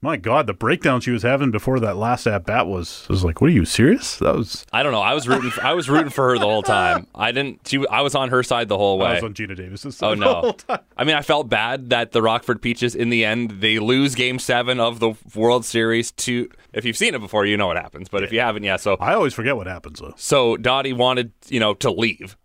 My 0.00 0.16
God, 0.16 0.48
the 0.48 0.52
breakdown 0.52 1.00
she 1.00 1.12
was 1.12 1.22
having 1.22 1.52
before 1.52 1.78
that 1.78 1.96
last 1.96 2.26
at 2.26 2.44
bat 2.44 2.66
was 2.66 3.06
was 3.08 3.22
like, 3.24 3.40
"What 3.40 3.50
are 3.50 3.52
you 3.52 3.64
serious?" 3.64 4.16
That 4.16 4.34
was 4.34 4.66
I 4.72 4.82
don't 4.82 4.90
know. 4.90 5.00
I 5.00 5.14
was 5.14 5.28
rooting. 5.28 5.50
For, 5.50 5.62
I 5.62 5.74
was 5.74 5.88
rooting 5.88 6.10
for 6.10 6.30
her 6.30 6.38
the 6.38 6.46
whole 6.46 6.62
time. 6.64 7.06
I 7.14 7.30
didn't. 7.30 7.68
She. 7.68 7.86
I 7.86 8.00
was 8.00 8.16
on 8.16 8.30
her 8.30 8.42
side 8.42 8.66
the 8.68 8.76
whole 8.76 8.98
way. 8.98 9.06
I 9.06 9.14
was 9.14 9.22
on 9.22 9.34
Geena 9.34 9.54
Davis's 9.56 10.02
Oh 10.02 10.14
side 10.14 10.18
the 10.18 10.24
whole 10.34 10.42
no! 10.42 10.52
time. 10.52 10.80
I 10.96 11.04
mean, 11.04 11.14
I 11.14 11.22
felt 11.22 11.48
bad 11.48 11.90
that 11.90 12.10
the 12.10 12.20
Rockford 12.20 12.60
Peaches, 12.60 12.96
in 12.96 13.10
the 13.10 13.24
end, 13.24 13.60
they 13.60 13.78
lose 13.78 14.16
Game 14.16 14.40
Seven 14.40 14.80
of 14.80 14.98
the 14.98 15.14
World 15.36 15.64
Series 15.64 16.10
to. 16.12 16.48
If 16.72 16.84
you've 16.84 16.96
seen 16.96 17.14
it 17.14 17.20
before, 17.20 17.46
you 17.46 17.56
know 17.56 17.68
what 17.68 17.76
happens. 17.76 18.08
But 18.08 18.24
if 18.24 18.32
you 18.32 18.40
haven't, 18.40 18.64
yeah. 18.64 18.76
So, 18.78 18.96
I 18.98 19.12
always 19.14 19.34
forget 19.34 19.54
what 19.56 19.66
happens 19.68 20.00
though. 20.00 20.14
so 20.16 20.56
Dottie 20.56 20.94
wanted, 20.94 21.32
you 21.48 21.60
know, 21.60 21.74
to 21.74 21.90
leave. 21.92 22.36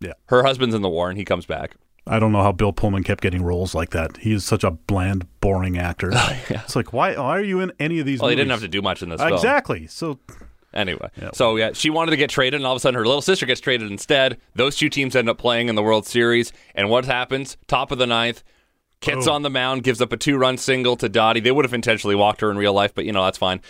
Yeah. 0.00 0.12
Her 0.26 0.42
husband's 0.44 0.74
in 0.74 0.80
the 0.82 0.88
war, 0.88 1.10
and 1.10 1.18
he 1.18 1.24
comes 1.26 1.44
back. 1.46 1.72
I 2.06 2.18
don't 2.18 2.32
know 2.32 2.42
how 2.42 2.52
Bill 2.52 2.72
Pullman 2.72 3.04
kept 3.04 3.22
getting 3.22 3.42
roles 3.42 3.74
like 3.74 3.90
that. 3.90 4.16
He 4.18 4.32
is 4.32 4.44
such 4.44 4.64
a 4.64 4.70
bland, 4.72 5.26
boring 5.40 5.78
actor. 5.78 6.10
It's 6.50 6.74
like, 6.76 6.92
why, 6.92 7.14
why 7.14 7.38
are 7.38 7.42
you 7.42 7.60
in 7.60 7.72
any 7.78 8.00
of 8.00 8.06
these? 8.06 8.20
Well, 8.20 8.30
he 8.30 8.36
didn't 8.36 8.50
have 8.50 8.60
to 8.60 8.68
do 8.68 8.82
much 8.82 9.02
in 9.02 9.08
this 9.08 9.20
film. 9.20 9.32
Exactly. 9.32 9.86
So 9.86 10.18
Anyway, 10.74 11.10
so 11.34 11.56
yeah, 11.56 11.72
she 11.74 11.90
wanted 11.90 12.12
to 12.12 12.16
get 12.16 12.30
traded, 12.30 12.58
and 12.58 12.66
all 12.66 12.72
of 12.72 12.78
a 12.78 12.80
sudden 12.80 12.96
her 12.98 13.04
little 13.04 13.20
sister 13.20 13.44
gets 13.44 13.60
traded 13.60 13.90
instead. 13.90 14.38
Those 14.54 14.74
two 14.74 14.88
teams 14.88 15.14
end 15.14 15.28
up 15.28 15.36
playing 15.36 15.68
in 15.68 15.74
the 15.74 15.82
World 15.82 16.06
Series, 16.06 16.50
and 16.74 16.88
what 16.88 17.04
happens? 17.04 17.58
Top 17.66 17.90
of 17.92 17.98
the 17.98 18.06
ninth, 18.06 18.42
Kit's 19.02 19.26
Boom. 19.26 19.34
on 19.34 19.42
the 19.42 19.50
mound, 19.50 19.82
gives 19.82 20.00
up 20.00 20.12
a 20.12 20.16
two-run 20.16 20.56
single 20.56 20.96
to 20.96 21.10
Dottie. 21.10 21.40
They 21.40 21.52
would 21.52 21.66
have 21.66 21.74
intentionally 21.74 22.14
walked 22.16 22.40
her 22.40 22.50
in 22.50 22.56
real 22.56 22.72
life, 22.72 22.94
but 22.94 23.04
you 23.04 23.12
know 23.12 23.22
that's 23.22 23.36
fine 23.36 23.60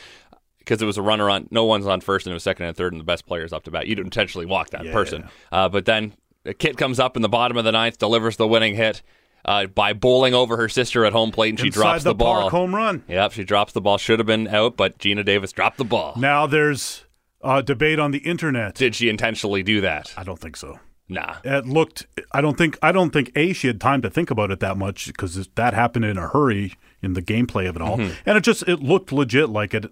because 0.61 0.81
it 0.81 0.85
was 0.87 0.97
a 0.97 1.03
runner 1.03 1.29
on. 1.29 1.49
No 1.51 1.64
one's 1.64 1.88
on 1.88 2.01
first, 2.03 2.25
and 2.27 2.31
it 2.31 2.35
was 2.35 2.45
second 2.45 2.66
and 2.66 2.77
third, 2.77 2.92
and 2.92 3.01
the 3.01 3.05
best 3.05 3.27
players 3.27 3.53
up 3.53 3.64
to 3.64 3.73
bat. 3.73 3.88
You'd 3.88 3.99
intentionally 3.99 4.47
walk 4.47 4.71
that 4.71 4.85
Yeah. 4.85 4.92
person, 4.92 5.29
uh, 5.51 5.68
but 5.68 5.87
then 5.87 6.12
Kit 6.59 6.76
comes 6.76 6.98
up 7.00 7.16
in 7.16 7.22
the 7.22 7.28
bottom 7.28 7.57
of 7.57 7.64
the 7.64 7.72
ninth, 7.72 7.98
delivers 7.98 8.37
the 8.37 8.48
winning 8.48 8.74
hit. 8.74 9.02
Uh, 9.44 9.66
by 9.66 9.92
bowling 9.92 10.35
over 10.35 10.57
her 10.57 10.68
sister 10.68 11.05
at 11.05 11.12
home 11.12 11.33
plate, 11.33 11.48
and 11.50 11.59
she 11.59 11.66
inside 11.66 11.81
drops 11.81 12.05
the, 12.05 12.11
the, 12.11 12.14
ball. 12.14 12.48
home 12.48 12.72
run. 12.72 13.02
Yep, 13.09 13.33
she 13.33 13.42
drops 13.42 13.72
the 13.72 13.81
ball. 13.81 13.98
Should 13.98 14.20
have 14.20 14.26
been 14.26 14.46
out, 14.46 14.76
but 14.76 14.98
Geena 14.98 15.24
Davis 15.24 15.50
dropped 15.50 15.78
the 15.78 15.85
ball. 15.85 16.14
Now 16.16 16.46
there's 16.46 17.07
a 17.42 17.61
debate 17.61 17.98
on 17.98 18.12
the 18.12 18.18
internet. 18.18 18.76
Did 18.76 18.94
she 18.94 19.09
intentionally 19.09 19.64
do 19.64 19.81
that? 19.81 20.14
I 20.16 20.22
don't 20.22 20.38
think 20.38 20.57
so. 20.57 20.78
Nah. 21.09 21.38
It 21.42 21.66
looked. 21.66 22.07
I 22.31 22.40
don't 22.40 22.57
think. 22.57 22.78
I 22.83 22.92
don't 22.92 23.11
think 23.12 23.33
a 23.35 23.52
she 23.52 23.66
had 23.66 23.81
time 23.81 24.00
to 24.02 24.11
think 24.11 24.31
about 24.31 24.52
it 24.52 24.61
that 24.61 24.76
much 24.76 25.07
because 25.09 25.48
that 25.57 25.74
happened 25.74 26.05
in 26.05 26.16
a 26.18 26.28
hurry 26.28 26.74
in 27.02 27.14
the 27.14 27.20
gameplay 27.22 27.68
of 27.68 27.74
it 27.74 27.83
all, 27.83 27.96
Mm-hmm. 27.98 28.14
and 28.24 28.38
it 28.38 28.42
just 28.44 28.62
it 28.68 28.76
looked 28.81 29.11
legit 29.11 29.48
like 29.48 29.74
it. 29.74 29.87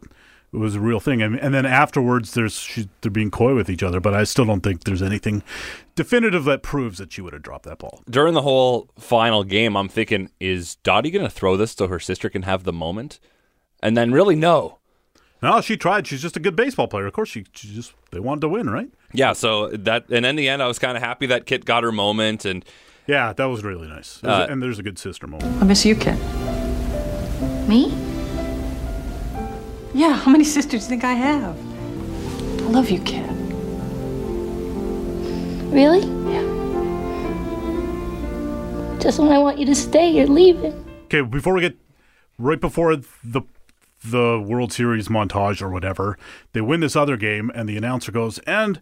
It 0.52 0.56
was 0.56 0.74
a 0.74 0.80
real 0.80 0.98
thing, 0.98 1.22
and, 1.22 1.38
and 1.38 1.54
then 1.54 1.64
afterwards, 1.64 2.34
there's 2.34 2.54
she, 2.54 2.88
they're 3.02 3.10
being 3.10 3.30
coy 3.30 3.54
with 3.54 3.70
each 3.70 3.84
other, 3.84 4.00
but 4.00 4.14
I 4.14 4.24
still 4.24 4.44
don't 4.44 4.62
think 4.62 4.82
there's 4.82 5.00
anything 5.02 5.44
definitive 5.94 6.42
that 6.44 6.62
proves 6.64 6.98
that 6.98 7.12
she 7.12 7.20
would 7.20 7.32
have 7.32 7.42
dropped 7.42 7.66
that 7.66 7.78
ball. 7.78 8.02
During 8.10 8.34
the 8.34 8.42
whole 8.42 8.88
final 8.98 9.44
game, 9.44 9.76
I'm 9.76 9.88
thinking, 9.88 10.28
is 10.40 10.74
Dottie 10.76 11.12
going 11.12 11.24
to 11.24 11.30
throw 11.30 11.56
this 11.56 11.70
so 11.72 11.86
her 11.86 12.00
sister 12.00 12.28
can 12.28 12.42
have 12.42 12.64
the 12.64 12.72
moment? 12.72 13.20
And 13.80 13.96
then 13.96 14.10
really, 14.10 14.34
no. 14.34 14.78
No, 15.40 15.60
she 15.60 15.76
tried. 15.76 16.08
She's 16.08 16.20
just 16.20 16.36
a 16.36 16.40
good 16.40 16.56
baseball 16.56 16.88
player. 16.88 17.06
Of 17.06 17.12
course, 17.12 17.28
she, 17.28 17.46
she 17.54 17.72
just 17.72 17.94
they 18.10 18.18
wanted 18.18 18.40
to 18.42 18.48
win, 18.48 18.68
right? 18.68 18.90
Yeah, 19.12 19.32
so 19.34 19.68
that, 19.68 20.06
and 20.10 20.26
in 20.26 20.34
the 20.34 20.48
end, 20.48 20.62
I 20.62 20.66
was 20.66 20.80
kind 20.80 20.96
of 20.96 21.02
happy 21.02 21.26
that 21.26 21.46
Kit 21.46 21.64
got 21.64 21.84
her 21.84 21.92
moment. 21.92 22.44
And 22.44 22.64
Yeah, 23.06 23.32
that 23.32 23.44
was 23.44 23.62
really 23.62 23.86
nice. 23.86 24.20
Was- 24.20 24.48
Uh, 24.48 24.52
and 24.52 24.60
there's 24.60 24.80
a 24.80 24.82
good 24.82 24.98
sister 24.98 25.28
moment. 25.28 25.62
I 25.62 25.64
miss 25.64 25.86
you, 25.86 25.94
Kit. 25.94 26.18
Me? 27.68 27.94
Yeah, 29.92 30.14
how 30.14 30.30
many 30.30 30.44
sisters 30.44 30.70
do 30.70 30.76
you 30.76 30.88
think 30.88 31.04
I 31.04 31.12
have? 31.14 31.56
I 31.58 32.70
love 32.70 32.90
you, 32.90 33.00
Kit. 33.00 33.28
Really? 35.72 36.00
Yeah. 36.32 36.46
Just 39.00 39.18
when 39.18 39.32
I 39.32 39.38
want 39.38 39.58
you 39.58 39.66
to 39.66 39.74
stay, 39.74 40.10
you're 40.10 40.26
leaving. 40.26 40.84
Okay, 41.04 41.22
before 41.22 41.54
we 41.54 41.60
get 41.60 41.76
right 42.38 42.60
before 42.60 42.96
the 42.96 43.42
the 44.02 44.40
World 44.40 44.72
Series 44.72 45.08
montage 45.08 45.60
or 45.60 45.68
whatever, 45.68 46.16
they 46.52 46.60
win 46.60 46.80
this 46.80 46.96
other 46.96 47.16
game, 47.16 47.50
and 47.54 47.68
the 47.68 47.76
announcer 47.76 48.10
goes, 48.12 48.38
"And 48.40 48.80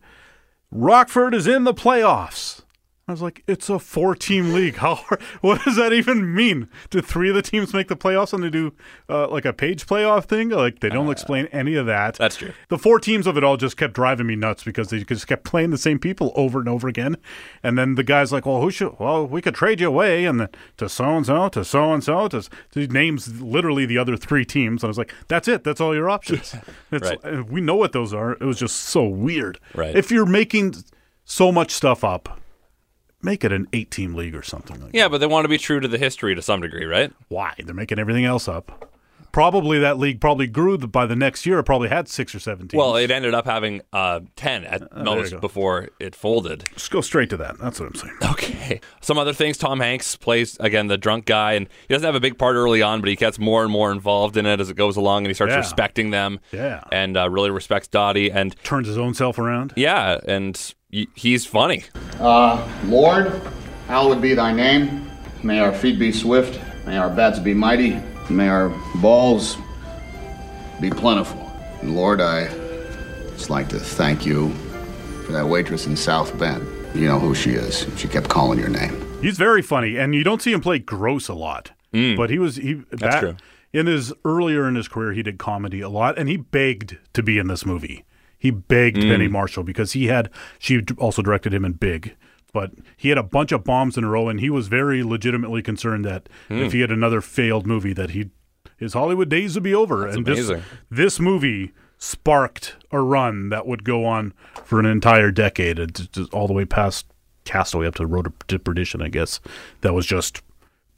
Rockford 0.70 1.34
is 1.34 1.46
in 1.46 1.64
the 1.64 1.74
playoffs." 1.74 2.62
I 3.08 3.12
was 3.12 3.22
like, 3.22 3.42
"It's 3.46 3.70
a 3.70 3.78
four-team 3.78 4.52
league. 4.52 4.76
How? 4.76 5.00
What 5.40 5.62
does 5.64 5.76
that 5.76 5.92
even 5.94 6.34
mean? 6.34 6.68
Do 6.90 7.00
three 7.00 7.30
of 7.30 7.34
the 7.34 7.42
teams 7.42 7.72
make 7.72 7.88
the 7.88 7.96
playoffs, 7.96 8.32
and 8.34 8.42
they 8.44 8.50
do 8.50 8.74
uh, 9.08 9.28
like 9.28 9.44
a 9.46 9.52
page 9.52 9.86
playoff 9.86 10.24
thing? 10.26 10.50
Like 10.50 10.80
they 10.80 10.88
don't 10.90 11.10
explain 11.10 11.46
any 11.46 11.74
of 11.74 11.86
that. 11.86 12.14
That's 12.16 12.36
true. 12.36 12.52
The 12.68 12.76
four 12.78 13.00
teams 13.00 13.26
of 13.26 13.36
it 13.38 13.44
all 13.44 13.56
just 13.56 13.76
kept 13.78 13.94
driving 13.94 14.26
me 14.26 14.36
nuts 14.36 14.62
because 14.62 14.90
they 14.90 15.02
just 15.04 15.26
kept 15.26 15.44
playing 15.44 15.70
the 15.70 15.78
same 15.78 15.98
people 15.98 16.32
over 16.36 16.58
and 16.60 16.68
over 16.68 16.86
again. 16.86 17.16
And 17.62 17.78
then 17.78 17.94
the 17.94 18.02
guy's 18.04 18.30
like, 18.32 18.44
"Well, 18.44 18.60
who 18.60 18.70
should? 18.70 18.98
Well, 18.98 19.26
we 19.26 19.40
could 19.40 19.54
trade 19.54 19.80
you 19.80 19.88
away, 19.88 20.26
and 20.26 20.38
then 20.40 20.48
to 20.76 20.88
so 20.88 21.16
and 21.16 21.24
so, 21.24 21.48
to 21.48 21.64
so 21.64 21.92
and 21.94 22.04
so, 22.04 22.28
to 22.28 22.42
he 22.74 22.86
names 22.88 23.40
literally 23.40 23.86
the 23.86 23.96
other 23.98 24.16
three 24.18 24.44
teams." 24.44 24.82
And 24.82 24.88
I 24.88 24.90
was 24.90 24.98
like, 24.98 25.14
"That's 25.28 25.48
it. 25.48 25.64
That's 25.64 25.80
all 25.80 25.94
your 25.94 26.10
options." 26.10 26.54
It's, 26.92 27.08
Right. 27.08 27.18
uh, 27.24 27.42
We 27.48 27.60
know 27.62 27.76
what 27.76 27.92
those 27.92 28.12
are. 28.12 28.32
It 28.32 28.42
was 28.42 28.58
just 28.58 28.76
so 28.76 29.04
weird. 29.04 29.58
Right. 29.74 29.94
If 29.96 30.10
you're 30.10 30.26
making 30.26 30.74
so 31.24 31.52
much 31.52 31.70
stuff 31.70 32.02
up, 32.04 32.40
make 33.22 33.44
it 33.44 33.52
an 33.52 33.66
eight-team 33.72 34.14
league 34.14 34.34
or 34.34 34.42
something 34.42 34.80
like. 34.80 34.94
yeah, 34.94 35.08
but 35.08 35.18
they 35.18 35.26
want 35.26 35.44
to 35.44 35.48
be 35.48 35.58
true 35.58 35.80
to 35.80 35.88
the 35.88 35.98
history 35.98 36.34
to 36.34 36.42
some 36.42 36.60
degree, 36.60 36.84
right? 36.84 37.12
Why? 37.28 37.54
They're 37.64 37.74
making 37.74 37.98
everything 37.98 38.24
else 38.24 38.48
up. 38.48 38.90
Probably 39.32 39.78
that 39.78 39.98
league 39.98 40.20
probably 40.20 40.46
grew 40.46 40.78
by 40.78 41.06
the 41.06 41.14
next 41.16 41.46
year. 41.46 41.58
It 41.58 41.64
probably 41.64 41.88
had 41.88 42.08
six 42.08 42.34
or 42.34 42.38
seven 42.40 42.68
teams. 42.68 42.78
Well, 42.78 42.96
it 42.96 43.10
ended 43.10 43.34
up 43.34 43.44
having 43.46 43.82
uh, 43.92 44.20
10 44.36 44.64
at 44.64 44.80
you 44.82 45.02
most 45.04 45.40
before 45.40 45.88
it 46.00 46.14
folded. 46.14 46.64
just 46.74 46.90
go 46.90 47.00
straight 47.00 47.30
to 47.30 47.36
that. 47.36 47.58
That's 47.58 47.78
what 47.78 47.86
I'm 47.88 47.94
saying. 47.94 48.16
Okay. 48.30 48.80
Some 49.00 49.18
other 49.18 49.32
things. 49.32 49.56
Tom 49.58 49.80
Hanks 49.80 50.16
plays 50.16 50.56
again 50.60 50.86
the 50.88 50.98
drunk 50.98 51.24
guy, 51.26 51.52
and 51.52 51.68
he 51.88 51.94
doesn't 51.94 52.06
have 52.06 52.14
a 52.14 52.20
big 52.20 52.38
part 52.38 52.56
early 52.56 52.82
on, 52.82 53.00
but 53.00 53.08
he 53.08 53.16
gets 53.16 53.38
more 53.38 53.62
and 53.62 53.70
more 53.72 53.92
involved 53.92 54.36
in 54.36 54.46
it 54.46 54.60
as 54.60 54.70
it 54.70 54.76
goes 54.76 54.96
along, 54.96 55.18
and 55.24 55.28
he 55.28 55.34
starts 55.34 55.52
Yeah. 55.52 55.58
respecting 55.58 56.10
them. 56.10 56.40
Yeah. 56.52 56.82
And 56.90 57.16
uh, 57.16 57.28
really 57.30 57.50
respects 57.50 57.88
Dottie, 57.88 58.30
and 58.30 58.54
Turns 58.64 58.88
his 58.88 58.98
own 58.98 59.14
self 59.14 59.38
around. 59.38 59.72
yeah, 59.76 60.18
and 60.26 60.74
y- 60.92 61.06
he's 61.14 61.46
funny. 61.46 61.84
Uh, 62.20 62.66
Lord, 62.86 63.40
hallowed 63.86 64.20
be 64.20 64.34
thy 64.34 64.52
name. 64.52 65.10
May 65.42 65.60
our 65.60 65.72
feet 65.72 65.98
be 65.98 66.10
swift. 66.12 66.60
May 66.86 66.96
our 66.96 67.10
bats 67.10 67.38
be 67.38 67.54
mighty. 67.54 68.00
May 68.30 68.48
our 68.48 68.68
balls 68.96 69.56
be 70.80 70.90
plentiful. 70.90 71.50
And 71.80 71.96
Lord, 71.96 72.20
I 72.20 72.48
just 73.32 73.50
like 73.50 73.68
to 73.70 73.78
thank 73.78 74.26
you 74.26 74.52
for 75.24 75.32
that 75.32 75.46
waitress 75.46 75.86
in 75.86 75.96
South 75.96 76.36
Bend. 76.38 76.66
You 76.94 77.06
know 77.06 77.18
who 77.18 77.34
she 77.34 77.50
is. 77.50 77.86
She 77.96 78.08
kept 78.08 78.28
calling 78.28 78.58
your 78.58 78.68
name. 78.68 79.04
He's 79.20 79.36
very 79.36 79.62
funny, 79.62 79.96
and 79.96 80.14
you 80.14 80.24
don't 80.24 80.42
see 80.42 80.52
him 80.52 80.60
play 80.60 80.78
gross 80.78 81.28
a 81.28 81.34
lot. 81.34 81.72
Hmm. 81.92 82.16
But 82.16 82.30
he 82.30 82.38
was 82.38 82.56
he 82.56 82.74
back, 82.74 83.20
true. 83.20 83.36
in 83.72 83.86
his 83.86 84.12
earlier 84.24 84.68
in 84.68 84.74
his 84.74 84.88
career. 84.88 85.12
He 85.12 85.22
did 85.22 85.38
comedy 85.38 85.80
a 85.80 85.88
lot, 85.88 86.18
and 86.18 86.28
he 86.28 86.36
begged 86.36 86.98
to 87.14 87.22
be 87.22 87.38
in 87.38 87.48
this 87.48 87.64
movie. 87.64 88.04
He 88.38 88.50
begged 88.50 89.02
hmm. 89.02 89.08
Penny 89.08 89.28
Marshall 89.28 89.64
because 89.64 89.92
he 89.92 90.06
had 90.06 90.30
she 90.58 90.82
also 90.98 91.22
directed 91.22 91.52
him 91.52 91.64
in 91.64 91.72
Big, 91.72 92.16
but 92.52 92.72
he 92.96 93.08
had 93.10 93.18
a 93.18 93.22
bunch 93.22 93.52
of 93.52 93.64
bombs 93.64 93.96
in 93.96 94.04
a 94.04 94.08
row, 94.08 94.28
and 94.28 94.40
he 94.40 94.50
was 94.50 94.68
very 94.68 95.02
legitimately 95.02 95.62
concerned 95.62 96.04
that 96.04 96.28
if 96.48 96.72
hmm. 96.72 96.76
he 96.76 96.80
had 96.80 96.90
another 96.90 97.20
failed 97.20 97.66
movie, 97.66 97.92
that 97.92 98.10
he 98.10 98.30
his 98.76 98.92
Hollywood 98.92 99.28
days 99.28 99.54
would 99.54 99.64
be 99.64 99.74
over. 99.74 100.06
and 100.06 100.26
amazing. 100.26 100.56
this 100.56 100.64
this 100.90 101.20
movie 101.20 101.72
sparked 101.98 102.76
a 102.92 103.00
run 103.00 103.48
that 103.48 103.66
would 103.66 103.84
go 103.84 104.04
on 104.04 104.32
for 104.64 104.78
an 104.78 104.86
entire 104.86 105.30
decade, 105.30 105.78
and 105.78 105.94
just- 105.94 106.12
just 106.12 106.34
all 106.34 106.46
the 106.46 106.52
way 106.52 106.64
past 106.64 107.06
Castaway 107.44 107.86
up 107.86 107.96
to 107.96 108.06
Road 108.06 108.32
to 108.48 108.58
Perdition. 108.58 109.02
I 109.02 109.08
guess 109.08 109.40
that 109.80 109.94
was 109.94 110.06
just 110.06 110.42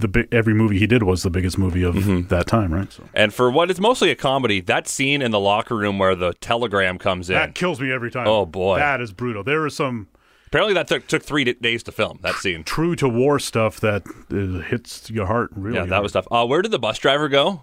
the 0.00 0.28
every 0.32 0.54
movie 0.54 0.78
he 0.78 0.86
did 0.86 1.02
was 1.02 1.22
the 1.22 1.30
biggest 1.30 1.58
movie 1.58 1.82
of 1.82 1.94
mm-hmm. 1.94 2.28
that 2.28 2.46
time, 2.46 2.72
right? 2.72 2.92
So 2.92 3.04
And 3.14 3.32
for 3.32 3.50
what 3.50 3.70
is 3.70 3.80
mostly 3.80 4.10
a 4.10 4.16
comedy, 4.16 4.60
that 4.62 4.88
scene 4.88 5.22
in 5.22 5.30
the 5.30 5.40
locker 5.40 5.76
room 5.76 5.98
where 5.98 6.14
the 6.14 6.32
telegram 6.34 6.98
comes 6.98 7.30
in. 7.30 7.34
that 7.34 7.54
kills 7.54 7.80
me 7.80 7.92
every 7.92 8.10
time. 8.10 8.26
Oh, 8.26 8.46
boy. 8.46 8.78
that 8.78 9.00
is 9.00 9.12
brutal. 9.12 9.44
There 9.44 9.66
is 9.66 9.76
some 9.76 10.08
apparently, 10.50 10.74
that 10.74 10.88
took, 10.88 11.06
took 11.06 11.22
three 11.22 11.44
days 11.44 11.82
to 11.84 11.92
film 11.92 12.18
that 12.22 12.34
scene. 12.36 12.64
true 12.64 12.94
to 12.96 13.08
war 13.08 13.38
stuff 13.38 13.80
that 13.80 14.02
uh, 14.30 14.60
hits 14.68 15.10
your 15.10 15.26
heart. 15.26 15.50
Really, 15.54 15.76
Yeah, 15.76 15.84
that 15.84 15.90
hard. 15.90 16.02
was 16.02 16.12
tough. 16.12 16.26
Uh, 16.30 16.46
where 16.46 16.60
did 16.62 16.70
the 16.72 16.78
bus 16.78 16.98
driver 16.98 17.28
go? 17.28 17.62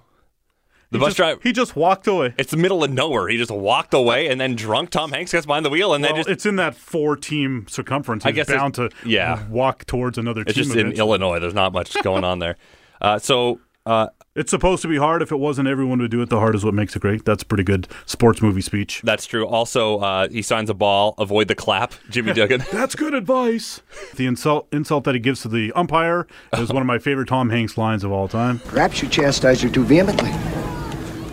The 0.89 0.97
He 0.97 1.01
bus 1.01 1.07
just- 1.09 1.17
driver. 1.17 1.39
He 1.43 1.51
just 1.51 1.75
walked 1.75 2.07
away. 2.07 2.33
It's 2.37 2.51
the 2.51 2.55
middle 2.57 2.81
of 2.83 2.89
nowhere. 2.91 3.27
He 3.27 3.35
just 3.37 3.51
walked 3.51 3.93
away, 3.93 4.29
and 4.29 4.39
then 4.39 4.55
drunk 4.55 4.89
Tom 4.89 5.11
Hanks 5.11 5.33
gets 5.33 5.45
behind 5.45 5.65
the 5.65 5.69
wheel, 5.69 5.93
and 5.93 6.01
Well, 6.01 6.13
they 6.13 6.19
just. 6.19 6.29
it's 6.29 6.45
in 6.45 6.55
that 6.55 6.75
four-team 6.75 7.65
circumference. 7.67 8.25
I 8.25 8.29
He's 8.29 8.37
guess 8.37 8.47
bound 8.47 8.73
to 8.75 8.89
yeah. 9.05 9.45
walk 9.49 9.85
towards 9.85 10.17
another 10.17 10.43
It's 10.47 10.53
just 10.53 10.73
in. 10.75 10.93
Illinois. 10.93 11.39
There's 11.39 11.53
not 11.53 11.73
much 11.73 11.93
going 12.03 12.23
on 12.23 12.39
there. 12.39 12.55
Uh, 13.01 13.19
so 13.19 13.59
uh, 13.85 14.07
It's 14.37 14.51
supposed 14.51 14.83
to 14.83 14.87
be 14.87 14.97
hard. 14.97 15.21
If 15.23 15.31
it 15.31 15.37
wasn't, 15.37 15.67
everyone 15.67 15.97
would 15.99 16.11
do 16.11 16.21
it. 16.21 16.29
The 16.29 16.39
hard 16.39 16.53
is 16.53 16.63
what 16.63 16.75
makes 16.75 16.95
it 16.95 16.99
great. 17.01 17.25
That's 17.25 17.43
pretty 17.43 17.63
good 17.63 17.87
sports 18.05 18.39
movie 18.41 18.61
speech. 18.61 19.01
that's 19.03 19.25
true. 19.25 19.47
Also, 19.47 19.97
uh, 19.99 20.29
he 20.29 20.43
signs 20.43 20.69
a 20.69 20.75
ball. 20.75 21.15
Avoid 21.17 21.47
the 21.47 21.55
clap. 21.55 21.93
Jimmy 22.11 22.33
Dugan. 22.35 22.63
That's 22.71 22.93
good 22.95 23.15
advice. 23.15 23.81
The 24.15 24.27
insult 24.27 24.67
insult 24.71 25.05
that 25.05 25.15
he 25.15 25.19
gives 25.19 25.41
to 25.41 25.47
the 25.47 25.73
umpire 25.73 26.27
is 26.53 26.69
one 26.71 26.81
of 26.83 26.87
my 26.87 26.99
favorite 26.99 27.27
Tom 27.27 27.49
Hanks 27.49 27.77
lines 27.79 28.03
of 28.03 28.11
all 28.11 28.27
time. 28.27 28.59
Perhaps 28.59 29.01
you 29.01 29.09
chastise 29.09 29.61
her 29.63 29.69
too 29.69 29.83
vehemently. 29.83 30.31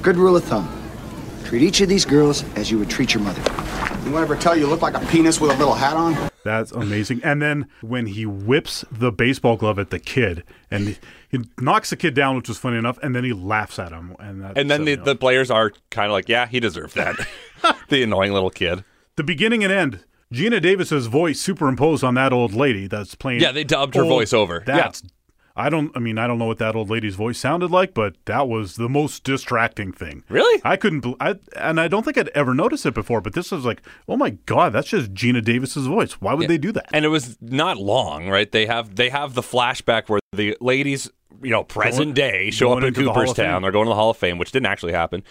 Good 0.01 0.17
rule 0.17 0.37
of 0.37 0.45
thumb. 0.45 0.67
Treat 1.45 1.61
each 1.63 1.83
of 1.83 1.91
these 1.91 2.07
girls 2.07 2.43
as 2.57 2.71
you 2.71 2.79
would 2.79 2.89
treat 2.89 3.13
your 3.13 3.23
mother. 3.23 3.43
Anyone 4.01 4.23
ever 4.23 4.35
tell 4.37 4.57
you 4.57 4.63
you 4.63 4.67
look 4.67 4.81
like 4.83 4.95
a 4.95 5.01
penis 5.07 5.41
with 5.43 5.51
a 5.51 5.57
little 5.59 5.75
hat 5.75 5.95
on? 5.95 6.15
That's 6.45 6.73
amazing. 6.73 7.21
And 7.25 7.41
then 7.41 7.67
when 7.81 8.07
he 8.07 8.27
whips 8.27 8.85
the 8.93 9.11
baseball 9.11 9.57
glove 9.57 9.79
at 9.79 9.91
the 9.91 9.99
kid, 9.99 10.45
and 10.71 10.99
he 11.31 11.41
knocks 11.59 11.91
the 11.91 11.97
kid 11.97 12.15
down, 12.15 12.37
which 12.37 12.49
was 12.49 12.59
funny 12.59 12.77
enough, 12.77 12.99
and 13.03 13.17
then 13.17 13.25
he 13.25 13.33
laughs 13.33 13.79
at 13.79 13.93
him, 13.93 14.15
and 14.21 14.45
And 14.57 14.71
then 14.71 14.85
the, 14.85 14.97
the 14.97 15.17
players 15.17 15.51
are 15.51 15.73
kind 15.91 16.07
of 16.07 16.13
like, 16.13 16.29
yeah, 16.29 16.47
he 16.47 16.61
deserved 16.61 16.95
that. 16.97 17.17
the 17.89 18.03
annoying 18.03 18.33
little 18.33 18.51
kid. 18.51 18.85
the 19.17 19.25
beginning 19.25 19.65
and 19.65 19.73
end. 19.73 20.05
Geena 20.33 20.61
Davis's 20.61 21.07
voice 21.07 21.41
superimposed 21.41 22.03
on 22.03 22.15
that 22.15 22.33
old 22.33 22.55
lady 22.55 22.89
that's 22.89 23.15
playing. 23.15 23.41
Yeah, 23.41 23.53
they 23.53 23.63
dubbed 23.63 23.95
her 23.95 24.03
voice 24.05 24.33
over. 24.33 24.65
Yeah. 24.67 24.91
I 25.57 25.71
don't. 25.71 25.97
I 25.97 26.01
mean, 26.01 26.19
I 26.19 26.27
don't 26.27 26.39
know 26.39 26.47
what 26.47 26.59
that 26.59 26.75
old 26.75 26.91
lady's 26.91 27.15
voice 27.15 27.39
sounded 27.39 27.71
like, 27.71 27.95
but 27.95 28.17
that 28.25 28.49
was 28.49 28.75
the 28.75 28.89
most 28.89 29.23
distracting 29.23 29.93
thing. 29.93 30.25
Really? 30.29 30.61
I 30.65 30.77
couldn't. 30.77 31.07
I 31.21 31.37
and 31.57 31.81
I 31.81 31.87
don't 31.87 32.03
think 32.05 32.19
I'd 32.19 32.29
ever 32.31 32.55
noticed 32.55 32.85
it 32.87 32.95
before. 32.95 33.21
But 33.21 33.35
this 33.35 33.53
was 33.53 33.65
like, 33.65 33.81
oh 34.09 34.17
my 34.17 34.31
god, 34.47 34.73
that's 34.73 34.89
just 34.89 35.15
Geena 35.15 35.45
Davis's 35.45 35.87
voice. 35.87 36.15
Why 36.15 36.35
would 36.35 36.49
they 36.49 36.59
do 36.59 36.73
that? 36.73 36.89
And 36.93 37.05
it 37.05 37.09
was 37.09 37.37
not 37.41 37.77
long, 37.77 38.29
right? 38.29 38.51
They 38.51 38.67
have 38.67 38.97
they 38.97 39.11
have 39.11 39.35
the 39.35 39.43
flashback 39.43 40.09
where 40.09 40.19
the 40.33 40.57
ladies, 40.61 41.09
you 41.41 41.51
know, 41.51 41.63
present 41.63 42.15
Going- 42.17 42.33
day 42.33 42.51
show 42.51 42.73
up 42.73 42.83
in 42.83 42.93
the 42.93 43.05
Cooperstown. 43.05 43.63
They're 43.63 43.71
going 43.71 43.87
to 43.87 43.91
the 43.91 43.95
Hall 43.95 44.11
of 44.11 44.17
Fame, 44.17 44.39
which 44.39 44.51
didn't 44.51 44.67
actually 44.67 44.93
happen. 44.93 45.23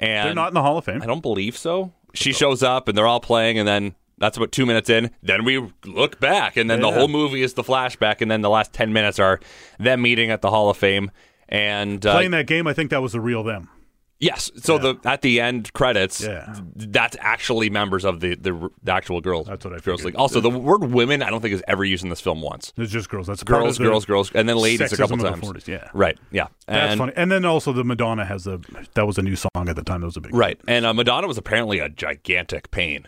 And 0.00 0.26
They're 0.26 0.34
not 0.34 0.48
in 0.48 0.54
the 0.54 0.62
Hall 0.62 0.78
of 0.78 0.84
Fame. 0.84 1.02
I 1.02 1.06
don't 1.06 1.22
believe 1.22 1.56
so. 1.56 1.92
She 2.14 2.32
shows 2.32 2.62
up 2.64 2.88
and 2.88 2.98
they're 2.98 3.06
all 3.06 3.20
playing, 3.20 3.58
and 3.58 3.68
then 3.68 3.94
that's 4.18 4.36
about 4.36 4.52
two 4.52 4.66
minutes 4.66 4.90
in. 4.90 5.10
Then 5.22 5.44
we 5.44 5.66
look 5.84 6.20
back, 6.20 6.56
and 6.56 6.70
then 6.70 6.80
the 6.80 6.90
whole 6.92 7.08
movie 7.08 7.42
is 7.42 7.54
the 7.54 7.62
flashback, 7.64 8.20
and 8.20 8.30
then 8.30 8.42
the 8.42 8.50
last 8.50 8.72
ten 8.72 8.92
minutes 8.92 9.18
are 9.18 9.40
them 9.78 10.02
meeting 10.02 10.30
at 10.30 10.42
the 10.42 10.50
Hall 10.50 10.70
of 10.70 10.76
Fame. 10.76 11.10
And 11.48 12.04
uh, 12.04 12.14
Playing 12.14 12.32
that 12.32 12.46
game, 12.46 12.66
I 12.66 12.72
think 12.74 12.90
that 12.90 13.00
was 13.02 13.12
the 13.12 13.20
real 13.20 13.42
them. 13.42 13.70
yes, 14.20 14.50
so 14.56 14.76
the 14.78 14.96
at 15.04 15.22
the 15.22 15.40
end 15.40 15.72
credits, 15.72 16.20
Yeah. 16.20 16.52
that's 16.74 17.16
actually 17.20 17.70
members 17.70 18.04
of 18.04 18.20
the 18.20 18.34
the, 18.34 18.68
the 18.82 18.92
actual 18.92 19.20
girls. 19.20 19.46
That's 19.46 19.64
what 19.64 19.72
I 19.74 19.78
girls 19.78 20.04
league. 20.04 20.16
Also, 20.16 20.40
the 20.40 20.50
word 20.50 20.84
"women" 20.84 21.22
I 21.22 21.30
don't 21.30 21.40
think 21.40 21.54
is 21.54 21.62
ever 21.68 21.84
used 21.84 22.02
in 22.04 22.10
this 22.10 22.20
film 22.20 22.42
once. 22.42 22.72
It's 22.76 22.92
just 22.92 23.08
girls. 23.08 23.28
That's 23.28 23.42
Girls, 23.44 23.78
girls, 23.78 24.04
girls, 24.04 24.30
and 24.34 24.48
then 24.48 24.56
ladies 24.56 24.92
a 24.92 24.96
couple 24.96 25.14
of 25.16 25.22
times. 25.22 25.40
the 25.40 25.54
40s, 25.60 25.68
yeah. 25.68 25.88
Right. 25.94 26.18
Yeah. 26.32 26.48
That's 26.66 26.96
funny. 26.98 27.12
And 27.16 27.30
then 27.32 27.44
also 27.44 27.72
the 27.72 27.84
Madonna 27.84 28.24
has 28.26 28.46
a 28.46 28.60
that 28.94 29.06
was 29.06 29.16
a 29.18 29.22
new 29.22 29.36
song 29.36 29.68
at 29.68 29.76
the 29.76 29.84
time. 29.84 30.00
That 30.00 30.06
was 30.08 30.16
a 30.16 30.20
big 30.20 30.34
Right. 30.34 30.60
And 30.68 30.84
uh, 30.84 30.92
Madonna 30.92 31.26
was 31.28 31.38
apparently 31.38 31.78
a 31.78 31.88
gigantic 31.88 32.70
pain. 32.70 33.06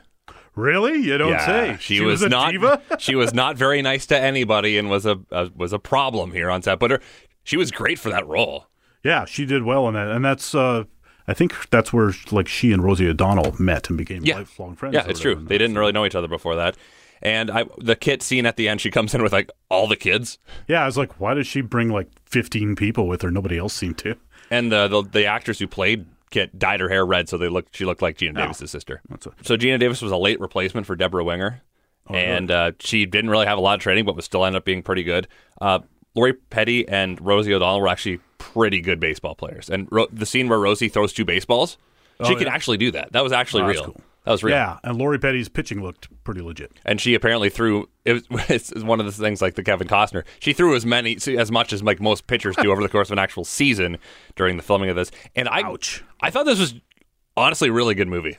Really? 0.54 1.00
You 1.00 1.16
don't 1.18 1.30
yeah, 1.30 1.46
say. 1.46 1.76
She, 1.80 2.00
was, 2.00 2.22
a 2.22 2.28
not. 2.28 2.50
diva. 2.52 2.82
she 2.98 3.14
was 3.14 3.32
not 3.32 3.56
very 3.56 3.82
nice 3.82 4.06
to 4.06 4.18
anybody, 4.18 4.76
and 4.78 4.90
was 4.90 5.06
a, 5.06 5.18
a 5.30 5.50
was 5.54 5.72
a 5.72 5.78
problem 5.78 6.32
here 6.32 6.50
on 6.50 6.62
set. 6.62 6.78
But 6.78 6.90
her, 6.90 7.00
she 7.44 7.56
was 7.56 7.70
great 7.70 7.98
for 7.98 8.10
that 8.10 8.26
role. 8.26 8.66
yeah, 9.04 9.24
she 9.24 9.46
did 9.46 9.62
well 9.62 9.86
in 9.88 9.94
that, 9.94 10.08
and 10.08 10.24
that's. 10.24 10.54
uh 10.54 10.84
I 11.28 11.34
think 11.34 11.70
that's 11.70 11.92
where 11.92 12.12
like 12.32 12.48
she 12.48 12.72
and 12.72 12.82
Rosie 12.82 13.06
O'Donnell 13.06 13.54
met 13.60 13.88
and 13.88 13.96
became 13.96 14.24
Yeah. 14.24 14.38
lifelong 14.38 14.74
friends. 14.74 14.94
Yeah, 14.94 15.06
it's 15.06 15.20
true. 15.20 15.36
They 15.36 15.58
didn't 15.58 15.78
really 15.78 15.92
know 15.92 16.04
each 16.04 16.16
other 16.16 16.26
before 16.26 16.56
that. 16.56 16.76
And 17.22 17.52
I, 17.52 17.66
the 17.78 17.94
kit 17.94 18.20
scene 18.22 18.46
at 18.46 18.56
the 18.56 18.66
end, 18.68 18.80
she 18.80 18.90
comes 18.90 19.14
in 19.14 19.22
with 19.22 19.32
like 19.32 19.48
all 19.68 19.86
the 19.86 19.94
kids, 19.94 20.38
Yeah, 20.66 20.82
I 20.82 20.86
was 20.86 20.96
like, 20.96 21.20
why 21.20 21.34
does 21.34 21.46
she 21.46 21.60
bring 21.60 21.88
like 21.90 22.08
fifteen 22.24 22.74
people 22.74 23.06
with 23.06 23.22
her? 23.22 23.30
Nobody 23.30 23.58
else 23.58 23.74
seemed 23.74 23.98
to. 23.98 24.16
and 24.50 24.72
the 24.72 24.88
the, 24.88 25.02
the 25.02 25.26
actress 25.26 25.60
who 25.60 25.68
played 25.68 26.06
Kit 26.30 26.58
dyed 26.58 26.80
her 26.80 26.88
hair 26.88 27.04
red, 27.04 27.28
so 27.28 27.36
they 27.36 27.48
looked 27.48 27.74
she 27.76 27.84
looked 27.84 28.02
like 28.02 28.16
Geena 28.18 28.30
Oh. 28.36 28.42
Davis's 28.42 28.70
sister. 28.70 29.02
A- 29.10 29.18
So 29.42 29.56
Geena 29.56 29.78
Davis 29.78 30.00
was 30.02 30.12
a 30.12 30.16
late 30.16 30.40
replacement 30.40 30.86
for 30.86 30.94
Debra 30.96 31.24
Winger, 31.24 31.62
Oh, 32.08 32.14
and 32.14 32.50
uh, 32.50 32.72
she 32.80 33.04
didn't 33.06 33.30
really 33.30 33.46
have 33.46 33.58
a 33.58 33.60
lot 33.60 33.74
of 33.74 33.80
training, 33.80 34.04
but 34.04 34.16
was 34.16 34.24
still 34.24 34.44
ended 34.44 34.58
up 34.58 34.64
being 34.64 34.82
pretty 34.82 35.02
good. 35.02 35.28
Uh, 35.60 35.80
Lori 36.14 36.32
Petty 36.34 36.88
and 36.88 37.20
Rosie 37.20 37.54
O'Donnell 37.54 37.80
were 37.80 37.88
actually 37.88 38.18
pretty 38.38 38.80
good 38.80 38.98
baseball 39.00 39.34
players, 39.34 39.68
and 39.70 39.86
Ro- 39.92 40.08
the 40.12 40.26
scene 40.26 40.48
where 40.48 40.58
Rosie 40.58 40.88
throws 40.88 41.12
two 41.12 41.24
baseballs, 41.24 41.76
she 42.24 42.32
Oh, 42.32 42.36
could 42.36 42.46
yeah. 42.48 42.54
actually 42.54 42.78
do 42.78 42.90
that. 42.92 43.12
That 43.12 43.22
was 43.22 43.32
actually 43.32 43.62
Oh, 43.62 43.66
real. 43.66 43.84
cool. 43.84 44.00
That 44.24 44.32
was 44.32 44.44
real. 44.44 44.54
Yeah, 44.54 44.78
and 44.84 44.98
Lori 44.98 45.18
Petty's 45.18 45.48
pitching 45.48 45.82
looked 45.82 46.08
pretty 46.24 46.42
legit. 46.42 46.72
And 46.84 47.00
she 47.00 47.14
apparently 47.14 47.48
threw. 47.48 47.88
It 48.04 48.28
was 48.30 48.44
it's 48.50 48.74
one 48.82 49.00
of 49.00 49.06
the 49.06 49.12
things 49.12 49.40
like 49.40 49.54
the 49.54 49.62
Kevin 49.62 49.88
Costner. 49.88 50.24
She 50.40 50.52
threw 50.52 50.74
as 50.74 50.84
many, 50.84 51.16
as 51.38 51.50
much 51.50 51.72
as 51.72 51.82
like 51.82 52.00
most 52.00 52.26
pitchers 52.26 52.56
do 52.56 52.70
over 52.72 52.82
the 52.82 52.88
course 52.88 53.08
of 53.08 53.12
an 53.12 53.18
actual 53.18 53.44
season 53.44 53.98
during 54.36 54.56
the 54.56 54.62
filming 54.62 54.90
of 54.90 54.96
this. 54.96 55.10
And 55.34 55.48
I, 55.48 55.62
Ouch. 55.62 56.04
I 56.20 56.30
thought 56.30 56.44
this 56.44 56.60
was 56.60 56.74
honestly 57.36 57.70
a 57.70 57.72
really 57.72 57.94
good 57.94 58.08
movie. 58.08 58.38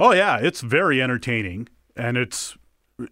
Oh 0.00 0.12
yeah, 0.12 0.38
it's 0.38 0.60
very 0.60 1.00
entertaining 1.00 1.68
and 1.96 2.16
it's 2.16 2.56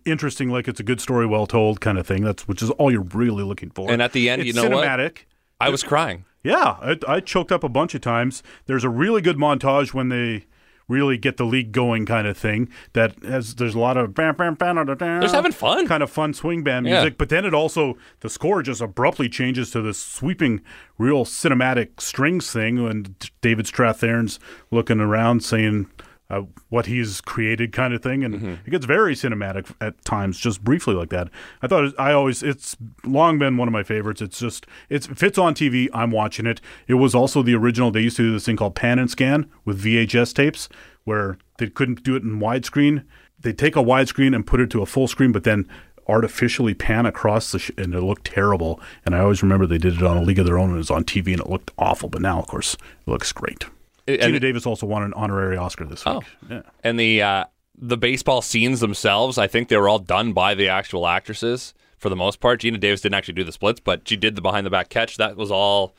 interesting. 0.05 0.51
Like 0.51 0.67
it's 0.67 0.81
a 0.81 0.85
good 0.85 1.01
story, 1.01 1.27
well 1.27 1.47
told 1.47 1.81
kind 1.81 1.99
of 1.99 2.07
thing. 2.07 2.25
That's 2.25 2.49
which 2.49 2.63
is 2.63 2.71
all 2.71 2.91
you're 2.91 3.03
really 3.15 3.45
looking 3.45 3.71
for. 3.71 3.91
And 3.91 4.03
at 4.03 4.13
the 4.13 4.29
end, 4.29 4.43
it's 4.43 4.49
you 4.49 4.53
know 4.55 4.69
what? 4.69 4.87
cinematic. 4.87 5.19
I 5.61 5.69
was 5.69 5.85
crying. 5.85 6.25
Yeah, 6.43 6.77
I, 6.81 6.99
I 7.07 7.21
choked 7.21 7.53
up 7.53 7.63
a 7.63 7.69
bunch 7.69 7.95
of 7.95 8.01
times. 8.01 8.43
There's 8.67 8.83
a 8.83 8.89
really 8.89 9.23
good 9.23 9.37
montage 9.37 9.95
when 9.95 10.09
they 10.09 10.47
really 10.93 11.17
get 11.19 11.37
the 11.39 11.45
league 11.45 11.73
going, 11.73 12.07
kind 12.07 12.27
of 12.27 12.37
thing. 12.37 12.69
That 12.93 13.15
has 13.25 13.55
there's 13.57 13.75
a 13.75 13.79
lot 13.81 13.97
of 13.97 14.15
bam, 14.15 14.37
bam, 14.37 14.55
bam, 14.55 14.77
da, 14.77 14.85
da, 14.85 14.95
There's 15.19 15.33
having 15.33 15.53
fun. 15.53 15.87
kind 15.89 16.03
of 16.03 16.11
fun 16.11 16.35
swing 16.35 16.63
band 16.63 16.87
Yeah. 16.87 17.01
music. 17.01 17.19
But 17.19 17.31
then 17.31 17.45
it 17.45 17.55
also 17.55 17.97
the 18.21 18.29
score 18.29 18.63
just 18.63 18.81
abruptly 18.81 19.29
changes 19.29 19.71
to 19.73 19.81
this 19.83 19.99
sweeping, 19.99 20.61
real 20.99 21.25
cinematic 21.25 22.01
strings 22.01 22.53
thing. 22.53 22.79
And 22.79 23.15
David 23.41 23.67
Strathairn's 23.67 24.39
looking 24.71 25.01
around 25.01 25.43
saying. 25.43 25.89
Uh, 26.31 26.43
what 26.71 26.87
he's 26.87 27.21
created, 27.21 27.73
kind 27.73 27.93
of 27.93 28.03
thing, 28.03 28.25
and 28.25 28.35
Mm-hmm. 28.37 28.55
it 28.65 28.71
gets 28.71 28.87
very 28.87 29.15
cinematic 29.15 29.71
at 29.83 30.03
times, 30.03 30.39
just 30.41 30.65
briefly 30.65 30.95
like 30.95 31.11
that. 31.11 31.29
I 31.61 31.67
thought 31.67 31.85
it, 31.85 31.95
I 31.99 32.13
always 32.13 32.43
it's 32.43 32.75
long 33.05 33.39
been 33.39 33.59
one 33.59 33.69
of 33.69 33.73
my 33.73 33.83
favorites. 33.83 34.23
It's 34.23 34.39
just 34.39 34.67
it's 34.89 35.09
if 35.09 35.23
it's 35.23 35.37
on 35.37 35.55
TV, 35.55 35.89
I'm 35.93 36.11
watching 36.11 36.47
it. 36.47 36.63
It 36.89 36.95
was 36.95 37.15
also 37.15 37.43
the 37.43 37.55
original. 37.55 37.91
They 37.91 38.01
used 38.01 38.17
to 38.17 38.23
do 38.23 38.33
this 38.33 38.47
thing 38.47 38.57
called 38.57 38.75
pan 38.75 38.99
and 38.99 39.11
scan 39.11 39.51
with 39.67 39.83
VHS 39.85 40.33
tapes, 40.33 40.71
where 41.05 41.37
they 41.59 41.69
couldn't 41.69 42.03
do 42.03 42.17
it 42.17 42.23
in 42.23 42.41
widescreen. 42.41 43.05
They 43.39 43.53
take 43.53 43.77
a 43.77 43.83
widescreen 43.83 44.35
and 44.35 44.47
put 44.47 44.61
it 44.61 44.71
to 44.71 44.81
a 44.81 44.87
full 44.87 45.09
screen, 45.09 45.33
but 45.33 45.45
then 45.45 45.69
artificially 46.09 46.73
pan 46.73 47.05
across 47.05 47.53
the 47.53 47.59
sh- 47.59 47.71
and 47.77 47.95
it 47.95 48.01
looked 48.01 48.25
terrible. 48.25 48.81
And 49.05 49.15
I 49.15 49.19
always 49.21 49.43
remember 49.43 49.67
they 49.67 49.77
did 49.79 49.95
it 49.97 50.03
on 50.03 50.17
a 50.17 50.23
League 50.23 50.39
of 50.39 50.47
Their 50.47 50.59
Own 50.59 50.69
and 50.71 50.77
it 50.77 50.79
was 50.79 50.91
on 50.91 51.05
TV 51.05 51.33
and 51.33 51.41
it 51.41 51.51
looked 51.51 51.71
awful. 51.79 52.09
But 52.09 52.23
now, 52.23 52.39
of 52.39 52.47
course, 52.47 52.75
it 52.75 53.11
looks 53.11 53.33
great. 53.33 53.67
And- 54.07 54.21
Geena 54.21 54.41
Davis 54.41 54.67
also 54.67 54.87
won 54.87 55.03
an 55.03 55.13
honorary 55.15 55.57
Oscar 55.57 55.85
this 55.85 56.05
week. 56.05 56.15
Oh. 56.17 56.23
Yeah. 56.51 56.63
And 56.83 56.99
the 56.99 57.23
uh, 57.23 57.45
the 57.79 57.97
baseball 57.97 58.43
scenes 58.43 58.81
themselves, 58.81 59.39
I 59.39 59.47
think 59.47 59.69
they 59.69 59.77
were 59.77 59.89
all 59.89 59.99
done 59.99 60.33
by 60.33 60.55
the 60.55 60.69
actual 60.69 61.07
actresses 61.07 61.75
for 61.99 62.09
the 62.09 62.17
most 62.17 62.41
part. 62.41 62.61
Geena 62.61 62.79
Davis 62.81 63.01
didn't 63.01 63.15
actually 63.15 63.35
do 63.35 63.45
the 63.45 63.53
splits, 63.53 63.81
but 63.81 64.07
she 64.09 64.17
did 64.17 64.35
the 64.37 64.43
behind 64.43 64.67
the 64.67 64.71
back 64.71 64.89
catch. 64.89 65.17
That 65.17 65.37
was 65.37 65.51
all 65.51 65.95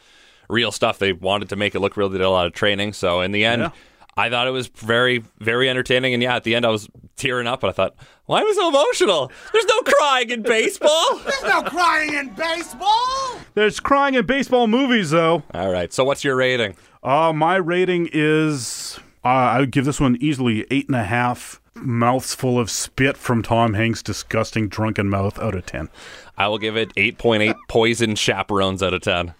real 0.49 0.71
stuff. 0.71 0.99
They 0.99 1.13
wanted 1.13 1.49
to 1.49 1.55
make 1.55 1.75
it 1.75 1.79
look 1.79 1.95
real. 1.97 2.09
They 2.09 2.17
did 2.17 2.25
a 2.25 2.29
lot 2.29 2.45
of 2.45 2.53
training. 2.53 2.93
So 2.93 3.21
in 3.21 3.31
the 3.31 3.45
end, 3.45 3.61
Yeah. 3.63 3.69
I 4.15 4.29
thought 4.29 4.45
it 4.47 4.51
was 4.51 4.67
very, 4.67 5.23
very 5.39 5.67
entertaining. 5.69 6.13
And 6.13 6.21
yeah, 6.21 6.35
at 6.35 6.43
the 6.43 6.53
end, 6.53 6.65
I 6.67 6.69
was 6.69 6.87
tearing 7.15 7.47
up, 7.47 7.61
but 7.61 7.69
I 7.69 7.71
thought, 7.71 7.95
why 8.27 8.41
am 8.41 8.47
I 8.47 8.51
so 8.53 8.69
emotional? 8.69 9.31
There's 9.51 9.65
no 9.65 9.81
crying 9.81 10.29
in 10.29 10.43
baseball. 10.43 11.17
There's 11.25 11.43
no 11.43 11.63
crying 11.63 12.13
in 12.13 12.29
baseball. 12.35 13.39
There's 13.55 13.79
crying 13.79 14.13
in 14.13 14.25
baseball 14.27 14.67
movies, 14.67 15.09
though. 15.09 15.41
all 15.55 15.71
right. 15.71 15.91
So 15.91 16.03
what's 16.03 16.23
your 16.23 16.35
rating? 16.35 16.75
Uh, 17.03 17.33
my 17.33 17.57
rating 17.57 18.09
is 18.13 18.97
uh, 19.25 19.27
I 19.27 19.59
would 19.59 19.71
give 19.71 19.83
this 19.83 19.99
one 19.99 20.17
easily 20.21 20.65
eight 20.71 20.87
and 20.87 20.95
a 20.95 21.03
half 21.03 21.59
mouths 21.75 22.33
full 22.33 22.57
of 22.57 22.69
spit 22.71 23.17
from 23.17 23.43
Tom 23.43 23.73
Hanks' 23.73 24.01
disgusting 24.01 24.69
drunken 24.69 25.09
mouth 25.09 25.37
out 25.39 25.53
of 25.53 25.65
ten. 25.65 25.89
I 26.37 26.47
will 26.47 26.59
give 26.59 26.77
it 26.77 26.95
8.8 26.95 27.55
poison 27.67 28.15
chaperones 28.15 28.81
out 28.81 28.93
of 28.93 29.01
10. 29.01 29.33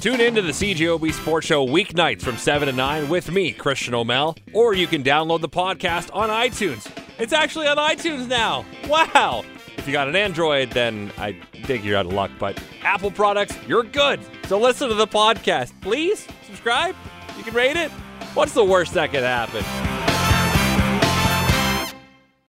Tune 0.00 0.20
in 0.20 0.34
to 0.34 0.42
the 0.42 0.52
CJOB 0.52 1.12
Sports 1.12 1.46
Show 1.46 1.66
weeknights 1.66 2.22
from 2.22 2.36
7 2.36 2.66
to 2.68 2.72
9 2.72 3.08
with 3.08 3.30
me, 3.30 3.52
Christian 3.52 3.94
O'Mel, 3.94 4.36
or 4.52 4.74
you 4.74 4.86
can 4.86 5.02
download 5.02 5.40
the 5.40 5.48
podcast 5.48 6.14
on 6.14 6.28
iTunes. 6.28 6.90
It's 7.18 7.32
actually 7.32 7.66
on 7.66 7.78
iTunes 7.78 8.28
now. 8.28 8.64
Wow. 8.86 9.42
If 9.76 9.86
you 9.86 9.92
got 9.92 10.08
an 10.08 10.14
Android, 10.16 10.70
then 10.70 11.10
I 11.16 11.36
think 11.64 11.84
you're 11.84 11.96
out 11.96 12.06
of 12.06 12.12
luck, 12.12 12.30
but 12.38 12.62
Apple 12.82 13.10
products, 13.10 13.56
you're 13.66 13.84
good. 13.84 14.20
So 14.48 14.58
listen 14.58 14.88
to 14.88 14.94
the 14.94 15.06
podcast. 15.06 15.78
Please 15.82 16.26
subscribe. 16.46 16.96
You 17.36 17.44
can 17.44 17.52
rate 17.52 17.76
it. 17.76 17.90
What's 18.32 18.52
the 18.54 18.64
worst 18.64 18.94
that 18.94 19.10
could 19.10 19.22
happen? 19.22 20.07